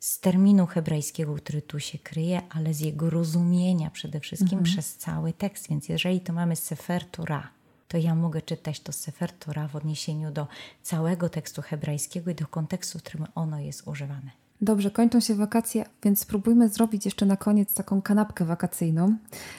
z 0.00 0.20
terminu 0.20 0.66
hebrajskiego, 0.66 1.34
który 1.34 1.62
tu 1.62 1.80
się 1.80 1.98
kryje, 1.98 2.42
ale 2.50 2.74
z 2.74 2.80
jego 2.80 3.10
rozumienia 3.10 3.90
przede 3.90 4.20
wszystkim 4.20 4.58
mhm. 4.58 4.64
przez 4.64 4.96
cały 4.96 5.32
tekst. 5.32 5.68
Więc 5.68 5.88
jeżeli 5.88 6.20
to 6.20 6.32
mamy 6.32 6.56
Sefer 6.56 7.04
Torah, 7.10 7.48
to 7.88 7.98
ja 7.98 8.14
mogę 8.14 8.42
czytać 8.42 8.80
to 8.80 8.92
Sefer 8.92 9.32
Torah 9.32 9.70
w 9.70 9.76
odniesieniu 9.76 10.30
do 10.30 10.46
całego 10.82 11.28
tekstu 11.28 11.62
hebrajskiego 11.62 12.30
i 12.30 12.34
do 12.34 12.46
kontekstu, 12.46 12.98
w 12.98 13.02
którym 13.02 13.26
ono 13.34 13.60
jest 13.60 13.88
używane. 13.88 14.43
Dobrze, 14.64 14.90
kończą 14.90 15.20
się 15.20 15.34
wakacje, 15.34 15.84
więc 16.02 16.20
spróbujmy 16.20 16.68
zrobić 16.68 17.04
jeszcze 17.04 17.26
na 17.26 17.36
koniec 17.36 17.74
taką 17.74 18.02
kanapkę 18.02 18.44
wakacyjną, 18.44 19.16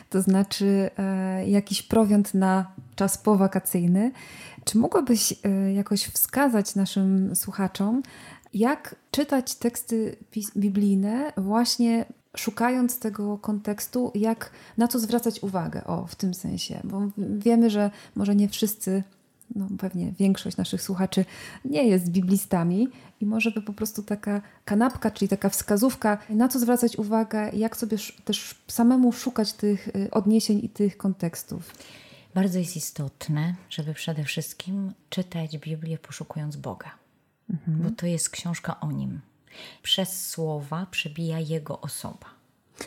to 0.10 0.22
znaczy 0.22 0.89
e, 0.98 1.50
jakiś 1.50 1.82
prowiant 1.82 2.34
na 2.34 2.72
czas 2.96 3.18
powakacyjny. 3.18 4.12
Czy 4.63 4.78
mogłabyś 4.78 5.34
e, 5.44 5.74
jakoś 5.74 6.04
wskazać 6.04 6.76
naszym 6.76 7.36
słuchaczom, 7.36 8.04
jak 8.54 8.96
czytać 9.12 9.56
teksty 9.56 10.15
biblijne 10.58 11.34
właśnie 11.38 12.06
szukając 12.38 13.00
tego 13.00 13.38
kontekstu, 13.38 14.12
jak 14.15 14.52
na 14.78 14.88
co 14.88 15.00
zwracać 15.00 15.44
uwagę, 15.44 15.84
o 15.84 16.08
w 16.08 16.15
tym 16.15 16.34
sensie, 16.34 16.80
bo 16.84 17.02
wiemy, 17.18 17.70
że 17.70 17.91
może 18.15 18.36
nie 18.36 18.50
wszyscy 18.50 19.04
no 19.55 19.67
pewnie 19.79 20.12
większość 20.12 20.58
naszych 20.58 20.81
słuchaczy 20.81 21.25
nie 21.65 21.88
jest 21.88 22.10
biblistami 22.10 22.88
i 23.21 23.25
może 23.25 23.51
by 23.51 23.62
po 23.62 23.73
prostu 23.73 24.03
taka 24.03 24.41
kanapka, 24.65 25.12
czyli 25.12 25.29
taka 25.29 25.49
wskazówka, 25.49 26.17
na 26.29 26.47
co 26.47 26.60
zwracać 26.60 26.97
uwagę, 26.97 27.49
jak 27.53 27.77
sobie 27.77 27.97
też 28.25 28.55
samemu 28.67 29.12
szukać 29.12 29.53
tych 29.53 29.88
y, 29.88 30.12
odniesień 30.12 30.60
i 30.65 30.69
tych 30.69 30.97
kontekstów. 30.97 31.75
Bardzo 32.36 32.60
jest 32.60 32.75
istotne, 32.75 33.55
żeby 33.69 33.93
przede 33.93 34.23
wszystkim 34.23 34.93
czytać 35.10 35.58
Biblię 35.58 35.97
poszukując 35.97 36.55
Boga, 36.55 36.91
mhm. 37.49 37.81
bo 37.81 37.89
to 37.89 38.05
jest 38.05 38.29
książka 38.29 38.79
o 38.79 38.91
Nim. 38.91 39.21
Przez 39.84 40.27
słowa 40.29 40.88
przebija 40.91 41.39
Jego 41.39 41.81
osoba. 41.81 42.35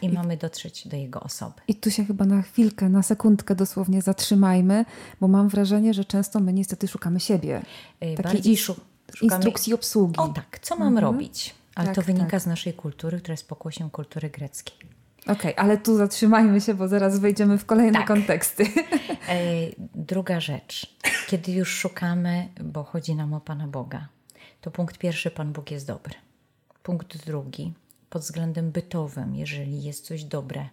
I, 0.02 0.06
I, 0.06 0.12
mamy 0.12 0.36
dotrzeć 0.36 0.88
do 0.88 0.96
jego 0.96 1.20
osoby. 1.20 1.54
I 1.68 1.74
tu 1.74 1.90
się 1.90 2.04
chyba 2.04 2.24
na 2.24 2.42
chwilkę, 2.42 2.88
na 2.88 3.02
sekundkę 3.02 3.54
dosłownie 3.54 4.02
zatrzymajmy, 4.02 4.84
bo 5.20 5.28
mam 5.28 5.48
wrażenie, 5.48 5.94
że 5.94 6.04
często 6.04 6.40
my 6.40 6.52
niestety 6.52 6.88
szukamy 6.88 7.20
siebie. 7.20 7.62
Yy, 8.00 8.14
Takiej 8.14 8.56
szukamy... 8.56 8.86
instrukcji 9.22 9.74
obsługi. 9.74 10.18
O 10.20 10.28
tak, 10.28 10.58
co 10.62 10.76
mam 10.76 10.88
mhm. 10.88 11.04
robić? 11.04 11.54
Ale 11.74 11.86
tak, 11.86 11.94
to 11.94 12.02
wynika 12.02 12.30
tak. 12.30 12.42
z 12.42 12.46
naszej 12.46 12.74
kultury, 12.74 13.18
która 13.18 13.32
jest 13.32 13.48
pokłosiem 13.48 13.90
kultury 13.90 14.30
greckiej. 14.30 14.78
Okej, 15.22 15.34
okay, 15.36 15.56
ale 15.56 15.78
tu 15.78 15.96
zatrzymajmy 15.96 16.60
się, 16.60 16.74
bo 16.74 16.88
zaraz 16.88 17.18
wejdziemy 17.18 17.58
w 17.58 17.66
kolejne 17.66 17.98
tak. 17.98 18.08
konteksty. 18.08 18.64
E, 19.28 19.40
druga 19.94 20.40
rzecz. 20.40 20.96
Kiedy 21.26 21.52
już 21.52 21.68
szukamy, 21.68 22.48
bo 22.64 22.84
chodzi 22.84 23.14
nam 23.14 23.34
o 23.34 23.40
Pana 23.40 23.66
Boga, 23.66 24.08
to 24.60 24.70
punkt 24.70 24.98
pierwszy, 24.98 25.30
Pan 25.30 25.52
Bóg 25.52 25.70
jest 25.70 25.86
dobry. 25.86 26.14
Punkt 26.82 27.26
drugi, 27.26 27.72
pod 28.10 28.22
względem 28.22 28.70
bytowym, 28.70 29.34
jeżeli 29.34 29.82
jest 29.82 30.04
coś 30.06 30.24
dobre, 30.24 30.68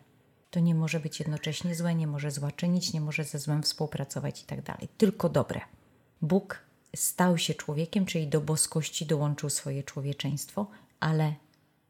to 0.52 0.60
nie 0.60 0.76
może 0.76 1.00
być 1.00 1.20
jednocześnie 1.20 1.76
złe, 1.76 1.96
nie 1.96 2.08
może 2.08 2.32
zła 2.32 2.52
czynić, 2.52 2.94
nie 2.94 3.02
może 3.02 3.24
ze 3.24 3.40
złem 3.40 3.64
współpracować 3.64 4.42
i 4.42 4.46
tak 4.46 4.62
dalej. 4.62 4.88
Tylko 4.98 5.30
dobre. 5.30 5.62
Bóg 6.22 6.60
stał 6.96 7.38
się 7.38 7.54
człowiekiem, 7.54 8.06
czyli 8.06 8.28
do 8.28 8.42
boskości 8.42 9.06
dołączył 9.06 9.50
swoje 9.50 9.84
człowieczeństwo, 9.84 10.68
ale 11.00 11.34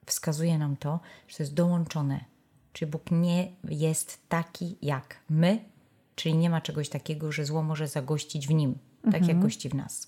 wskazuje 0.06 0.58
nam 0.58 0.78
to, 0.78 1.00
że 1.28 1.38
to 1.38 1.44
jest 1.44 1.54
dołączone. 1.54 2.26
Czyli 2.74 2.92
Bóg 2.92 3.12
nie 3.12 3.52
jest 3.70 4.30
taki 4.30 4.78
jak 4.82 5.20
my, 5.30 5.60
czyli 6.16 6.36
nie 6.36 6.50
ma 6.50 6.62
czegoś 6.62 6.90
takiego, 6.90 7.32
że 7.32 7.46
zło 7.46 7.64
może 7.64 7.88
zagościć 7.88 8.48
w 8.48 8.54
nim, 8.54 8.78
tak 9.12 9.28
jak 9.28 9.40
gości 9.40 9.70
w 9.70 9.74
nas. 9.74 10.08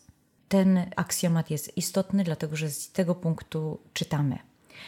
Ten 0.50 0.86
aksjomat 0.95 1.52
jest 1.52 1.78
istotny, 1.78 2.23
dlatego 2.23 2.56
że 2.56 2.69
z 2.69 2.91
tego 2.91 3.15
punktu 3.15 3.80
czytamy. 3.93 4.47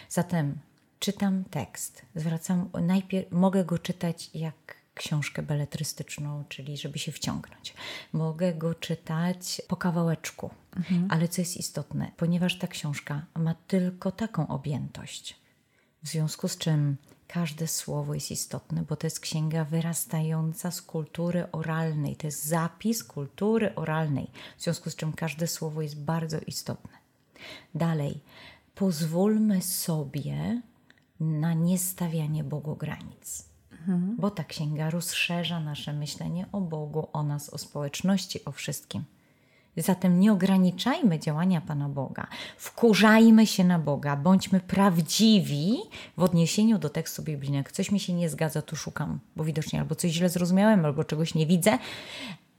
Zatem 0.10 0.58
czytam 1.00 1.44
tekst. 1.44 2.06
Zwracam, 2.16 2.70
najpierw 2.82 3.32
mogę 3.32 3.66
go 3.66 3.80
czytać 3.80 4.30
jak 4.34 4.80
książkę 5.00 5.44
beletrystyczną, 5.44 6.44
czyli 6.50 6.78
żeby 6.78 7.00
się 7.00 7.12
wciągnąć. 7.12 7.74
Mogę 8.14 8.54
go 8.54 8.76
czytać 8.76 9.62
po 9.68 9.76
kawałeczku, 9.76 10.50
ale 11.10 11.28
co 11.28 11.42
jest 11.42 11.58
istotne, 11.58 12.12
ponieważ 12.18 12.58
ta 12.58 12.68
książka 12.68 13.26
ma 13.36 13.54
tylko 13.68 14.12
taką 14.12 14.48
objętość, 14.48 15.40
w 16.04 16.08
związku 16.08 16.48
z 16.48 16.58
czym 16.58 16.98
każde 17.28 17.68
słowo 17.68 18.14
jest 18.14 18.32
istotne, 18.32 18.84
bo 18.90 18.96
to 18.96 19.08
jest 19.08 19.20
księga 19.20 19.66
wyrastająca 19.66 20.72
z 20.72 20.82
kultury 20.82 21.52
oralnej, 21.52 22.16
to 22.16 22.28
jest 22.28 22.46
zapis 22.46 23.04
kultury 23.04 23.76
oralnej, 23.76 24.32
w 24.58 24.64
związku 24.64 24.90
z 24.90 24.96
czym 24.96 25.14
każde 25.14 25.48
słowo 25.48 25.82
jest 25.82 26.00
bardzo 26.00 26.40
istotne. 26.48 26.98
Dalej, 27.76 28.20
pozwólmy 28.80 29.62
sobie 29.62 30.62
na 31.20 31.54
niestawianie 31.54 32.44
Bogu 32.44 32.76
granic. 32.76 33.50
Bo 34.18 34.32
ta 34.32 34.44
księga 34.44 34.90
rozszerza 34.90 35.60
nasze 35.60 35.94
myślenie 35.94 36.46
o 36.52 36.62
Bogu, 36.62 37.08
o 37.14 37.24
nas, 37.24 37.50
o 37.50 37.58
społeczności, 37.58 38.46
o 38.46 38.52
wszystkim. 38.52 39.04
Zatem 39.78 40.20
nie 40.20 40.34
ograniczajmy 40.34 41.20
działania 41.20 41.62
Pana 41.62 41.90
Boga, 41.90 42.28
wkurzajmy 42.58 43.48
się 43.48 43.64
na 43.64 43.80
Boga, 43.80 44.16
bądźmy 44.16 44.60
prawdziwi 44.60 45.78
w 46.18 46.24
odniesieniu 46.24 46.78
do 46.80 46.90
tekstu 46.90 47.24
biblijnego. 47.24 47.60
Jak 47.60 47.72
coś 47.72 47.92
mi 47.92 48.00
się 48.00 48.14
nie 48.14 48.30
zgadza, 48.30 48.62
to 48.62 48.76
szukam, 48.76 49.20
bo 49.36 49.44
widocznie 49.44 49.80
albo 49.80 49.96
coś 49.96 50.12
źle 50.12 50.30
zrozumiałem, 50.30 50.86
albo 50.86 51.04
czegoś 51.04 51.36
nie 51.36 51.48
widzę, 51.48 51.78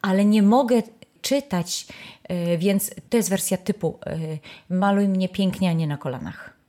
ale 0.02 0.24
nie 0.24 0.42
mogę 0.42 0.82
czytać, 1.22 1.86
yy, 2.28 2.58
więc 2.58 2.90
to 3.10 3.16
jest 3.16 3.30
wersja 3.30 3.56
typu 3.56 3.98
yy, 4.06 4.76
maluj 4.76 5.08
mnie 5.08 5.28
pięknie, 5.28 5.70
a 5.70 5.72
nie 5.72 5.86
na 5.86 5.96
kolanach. 5.96 6.60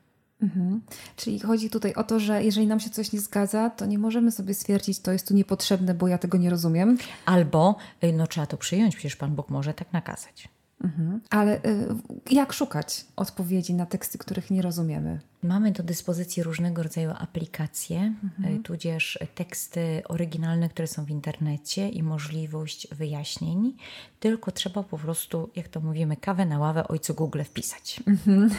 Mhm. 0.41 0.81
Czyli 1.15 1.39
chodzi 1.39 1.69
tutaj 1.69 1.93
o 1.93 2.03
to, 2.03 2.19
że 2.19 2.43
jeżeli 2.43 2.67
nam 2.67 2.79
się 2.79 2.89
coś 2.89 3.11
nie 3.11 3.19
zgadza, 3.19 3.69
to 3.69 3.85
nie 3.85 3.97
możemy 3.97 4.31
sobie 4.31 4.53
stwierdzić, 4.53 4.99
to 4.99 5.11
jest 5.11 5.27
tu 5.27 5.33
niepotrzebne, 5.33 5.93
bo 5.93 6.07
ja 6.07 6.17
tego 6.17 6.37
nie 6.37 6.49
rozumiem. 6.49 6.97
Albo 7.25 7.75
y, 8.03 8.13
no 8.13 8.27
trzeba 8.27 8.47
to 8.47 8.57
przyjąć, 8.57 8.95
przecież 8.95 9.15
Pan 9.15 9.35
Bóg 9.35 9.49
może 9.49 9.73
tak 9.73 9.93
nakazać. 9.93 10.49
Mhm. 10.83 11.21
Ale 11.29 11.57
y, 11.57 11.87
jak 12.31 12.53
szukać 12.53 13.05
odpowiedzi 13.15 13.73
na 13.73 13.85
teksty, 13.85 14.17
których 14.17 14.51
nie 14.51 14.61
rozumiemy? 14.61 15.19
Mamy 15.43 15.71
do 15.71 15.83
dyspozycji 15.83 16.43
różnego 16.43 16.83
rodzaju 16.83 17.11
aplikacje, 17.17 18.13
mhm. 18.23 18.63
tudzież 18.63 19.19
teksty 19.35 20.01
oryginalne, 20.07 20.69
które 20.69 20.87
są 20.87 21.05
w 21.05 21.09
internecie 21.09 21.89
i 21.89 22.03
możliwość 22.03 22.87
wyjaśnień. 22.91 23.73
Tylko 24.19 24.51
trzeba 24.51 24.83
po 24.83 24.97
prostu, 24.97 25.49
jak 25.55 25.67
to 25.67 25.79
mówimy, 25.79 26.17
kawę 26.17 26.45
na 26.45 26.59
ławę 26.59 26.87
ojcu 26.87 27.13
Google 27.13 27.43
wpisać 27.43 28.03
mhm. 28.07 28.49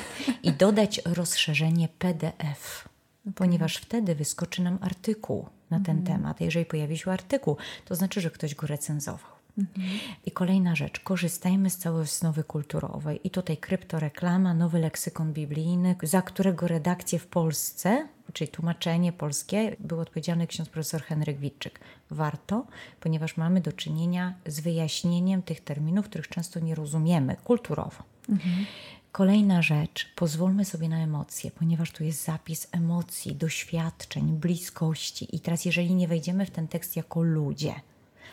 i 0.42 0.52
dodać 0.52 1.00
rozszerzenie 1.04 1.88
PDF. 1.98 2.88
Okay. 3.22 3.32
Ponieważ 3.34 3.76
wtedy 3.76 4.14
wyskoczy 4.14 4.62
nam 4.62 4.78
artykuł 4.80 5.46
na 5.70 5.80
ten 5.80 5.98
mhm. 5.98 6.16
temat. 6.18 6.40
Jeżeli 6.40 6.66
pojawi 6.66 6.98
się 6.98 7.10
artykuł, 7.10 7.56
to 7.84 7.94
znaczy, 7.94 8.20
że 8.20 8.30
ktoś 8.30 8.54
go 8.54 8.66
recenzował. 8.66 9.31
Mhm. 9.58 9.88
I 10.26 10.30
kolejna 10.30 10.74
rzecz, 10.74 11.00
korzystajmy 11.00 11.70
z 11.70 11.78
całej 11.78 12.02
osnowy 12.02 12.44
kulturowej. 12.44 13.20
I 13.24 13.30
tutaj 13.30 13.56
kryptoreklama, 13.56 14.54
nowy 14.54 14.78
leksykon 14.78 15.32
biblijny, 15.32 15.96
za 16.02 16.22
którego 16.22 16.68
redakcję 16.68 17.18
w 17.18 17.26
Polsce, 17.26 18.08
czyli 18.32 18.50
tłumaczenie 18.50 19.12
polskie, 19.12 19.76
był 19.80 20.00
odpowiedzialny 20.00 20.46
ksiądz 20.46 20.68
profesor 20.68 21.02
Henryk 21.02 21.38
Witczyk. 21.38 21.80
Warto, 22.10 22.66
ponieważ 23.00 23.36
mamy 23.36 23.60
do 23.60 23.72
czynienia 23.72 24.34
z 24.46 24.60
wyjaśnieniem 24.60 25.42
tych 25.42 25.60
terminów, 25.60 26.06
których 26.06 26.28
często 26.28 26.60
nie 26.60 26.74
rozumiemy 26.74 27.36
kulturowo. 27.44 28.02
Mhm. 28.28 28.66
Kolejna 29.12 29.62
rzecz, 29.62 30.12
pozwólmy 30.16 30.64
sobie 30.64 30.88
na 30.88 30.98
emocje, 30.98 31.50
ponieważ 31.50 31.90
tu 31.90 32.04
jest 32.04 32.24
zapis 32.24 32.68
emocji, 32.72 33.34
doświadczeń, 33.34 34.36
bliskości. 34.36 35.36
I 35.36 35.40
teraz, 35.40 35.64
jeżeli 35.64 35.94
nie 35.94 36.08
wejdziemy 36.08 36.46
w 36.46 36.50
ten 36.50 36.68
tekst 36.68 36.96
jako 36.96 37.22
ludzie, 37.22 37.74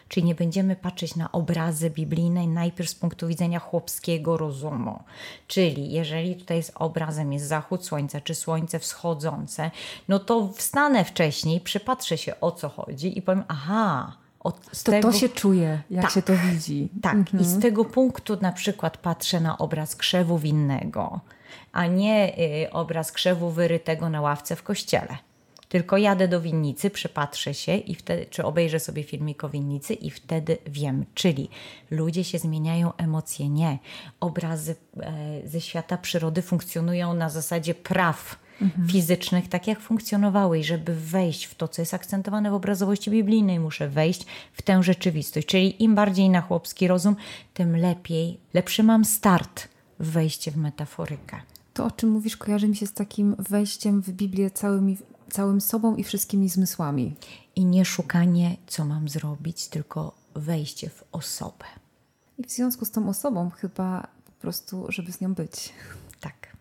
Czyli 0.09 0.25
nie 0.25 0.35
będziemy 0.35 0.75
patrzeć 0.75 1.15
na 1.15 1.31
obrazy 1.31 1.89
biblijne 1.89 2.47
najpierw 2.47 2.89
z 2.89 2.95
punktu 2.95 3.27
widzenia 3.27 3.59
chłopskiego 3.59 4.37
rozumu. 4.37 5.03
Czyli 5.47 5.91
jeżeli 5.91 6.35
tutaj 6.35 6.57
jest 6.57 6.71
obrazem 6.75 7.33
jest 7.33 7.47
zachód 7.47 7.85
słońca 7.85 8.21
czy 8.21 8.35
słońce 8.35 8.79
wschodzące, 8.79 9.71
no 10.07 10.19
to 10.19 10.49
wstanę 10.55 11.05
wcześniej, 11.05 11.61
przypatrzę 11.61 12.17
się 12.17 12.39
o 12.39 12.51
co 12.51 12.69
chodzi 12.69 13.17
i 13.17 13.21
powiem, 13.21 13.43
aha, 13.47 14.17
od, 14.39 14.83
to, 14.83 14.91
tego, 14.91 15.11
to 15.11 15.17
się 15.17 15.29
czuje, 15.29 15.81
jak 15.89 16.01
tak, 16.01 16.11
się 16.11 16.21
to 16.21 16.33
widzi. 16.37 16.89
Tak, 17.01 17.15
mhm. 17.15 17.43
i 17.43 17.45
z 17.45 17.59
tego 17.59 17.85
punktu 17.85 18.37
na 18.41 18.51
przykład 18.51 18.97
patrzę 18.97 19.39
na 19.39 19.57
obraz 19.57 19.95
krzewu 19.95 20.37
winnego, 20.37 21.19
a 21.71 21.87
nie 21.87 22.39
y, 22.39 22.71
obraz 22.71 23.11
krzewu 23.11 23.49
wyrytego 23.49 24.09
na 24.09 24.21
ławce 24.21 24.55
w 24.55 24.63
kościele. 24.63 25.17
Tylko 25.69 25.97
jadę 25.97 26.27
do 26.27 26.41
winnicy, 26.41 26.89
przypatrzę 26.89 27.53
się 27.53 27.75
i 27.75 27.95
wtedy, 27.95 28.25
czy 28.25 28.43
obejrzę 28.43 28.79
sobie 28.79 29.03
filmik 29.03 29.43
o 29.43 29.49
winnicy 29.49 29.93
i 29.93 30.09
wtedy 30.09 30.57
wiem. 30.67 31.05
Czyli 31.13 31.49
ludzie 31.91 32.23
się 32.23 32.39
zmieniają, 32.39 32.93
emocje 32.97 33.49
nie. 33.49 33.79
Obrazy 34.19 34.75
e, 35.01 35.41
ze 35.45 35.61
świata 35.61 35.97
przyrody 35.97 36.41
funkcjonują 36.41 37.13
na 37.13 37.29
zasadzie 37.29 37.75
praw 37.75 38.39
mhm. 38.61 38.87
fizycznych, 38.87 39.47
tak 39.47 39.67
jak 39.67 39.79
funkcjonowały. 39.79 40.59
I 40.59 40.63
żeby 40.63 40.95
wejść 40.95 41.45
w 41.45 41.55
to, 41.55 41.67
co 41.67 41.81
jest 41.81 41.93
akcentowane 41.93 42.51
w 42.51 42.53
obrazowości 42.53 43.11
biblijnej, 43.11 43.59
muszę 43.59 43.89
wejść 43.89 44.25
w 44.53 44.61
tę 44.61 44.83
rzeczywistość. 44.83 45.47
Czyli 45.47 45.83
im 45.83 45.95
bardziej 45.95 46.29
na 46.29 46.41
chłopski 46.41 46.87
rozum, 46.87 47.15
tym 47.53 47.77
lepiej, 47.77 48.39
lepszy 48.53 48.83
mam 48.83 49.05
start 49.05 49.67
w 49.99 50.11
wejście 50.11 50.51
w 50.51 50.57
metaforykę. 50.57 51.41
To, 51.73 51.85
o 51.85 51.91
czym 51.91 52.09
mówisz, 52.09 52.37
kojarzy 52.37 52.67
mi 52.67 52.75
się 52.75 52.87
z 52.87 52.93
takim 52.93 53.35
wejściem 53.39 54.01
w 54.01 54.09
Biblię 54.09 54.51
całymi 54.51 54.97
całym 55.29 55.61
sobą 55.61 55.95
i 55.95 56.03
wszystkimi 56.03 56.49
zmysłami. 56.49 57.15
I 57.55 57.65
nie 57.65 57.85
szukanie, 57.85 58.57
co 58.67 58.85
mam 58.85 59.09
zrobić, 59.09 59.67
tylko 59.67 60.15
wejście 60.35 60.89
w 60.89 61.03
osobę. 61.11 61.65
I 62.37 62.43
w 62.43 62.51
związku 62.51 62.85
z 62.85 62.91
tą 62.91 63.09
osobą, 63.09 63.49
chyba 63.49 64.07
po 64.25 64.31
prostu, 64.31 64.85
żeby 64.89 65.11
z 65.11 65.21
nią 65.21 65.33
być. 65.33 65.73
Tak. 66.19 66.57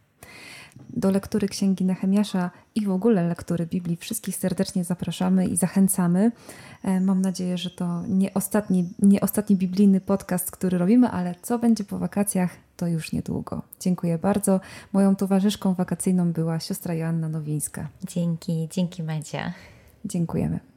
Do 0.90 1.11
lektury 1.11 1.48
Księgi 1.48 1.85
Nehemiasza 1.85 2.50
i 2.74 2.85
w 2.85 2.90
ogóle 2.90 3.28
lektury 3.28 3.66
Biblii 3.66 3.96
wszystkich 3.96 4.37
serdecznie 4.37 4.85
zapraszamy 4.85 5.46
i 5.46 5.57
zachęcamy. 5.57 6.33
E, 6.83 7.00
mam 7.00 7.22
nadzieję, 7.22 7.59
że 7.59 7.70
to 7.70 8.02
nie 8.09 8.35
ostatni, 8.35 8.88
nie 8.98 9.20
ostatni 9.20 9.57
biblijny 9.57 10.00
podcast, 10.00 10.50
który 10.50 10.78
robimy, 10.78 11.11
ale 11.11 11.35
co 11.42 11.59
będzie 11.59 11.85
po 11.85 11.98
wakacjach, 11.98 12.50
to 12.79 12.87
już 12.87 13.12
niedługo. 13.12 13.62
Dziękuję 13.81 14.19
bardzo. 14.19 14.61
Moją 14.93 15.17
towarzyszką 15.17 15.75
wakacyjną 15.75 16.33
była 16.33 16.61
siostra 16.61 16.95
Joanna 16.95 17.29
Nowińska. 17.29 17.88
Dzięki, 18.05 18.69
dzięki 18.73 19.03
Madzia. 19.03 19.53
Dziękujemy. 20.05 20.69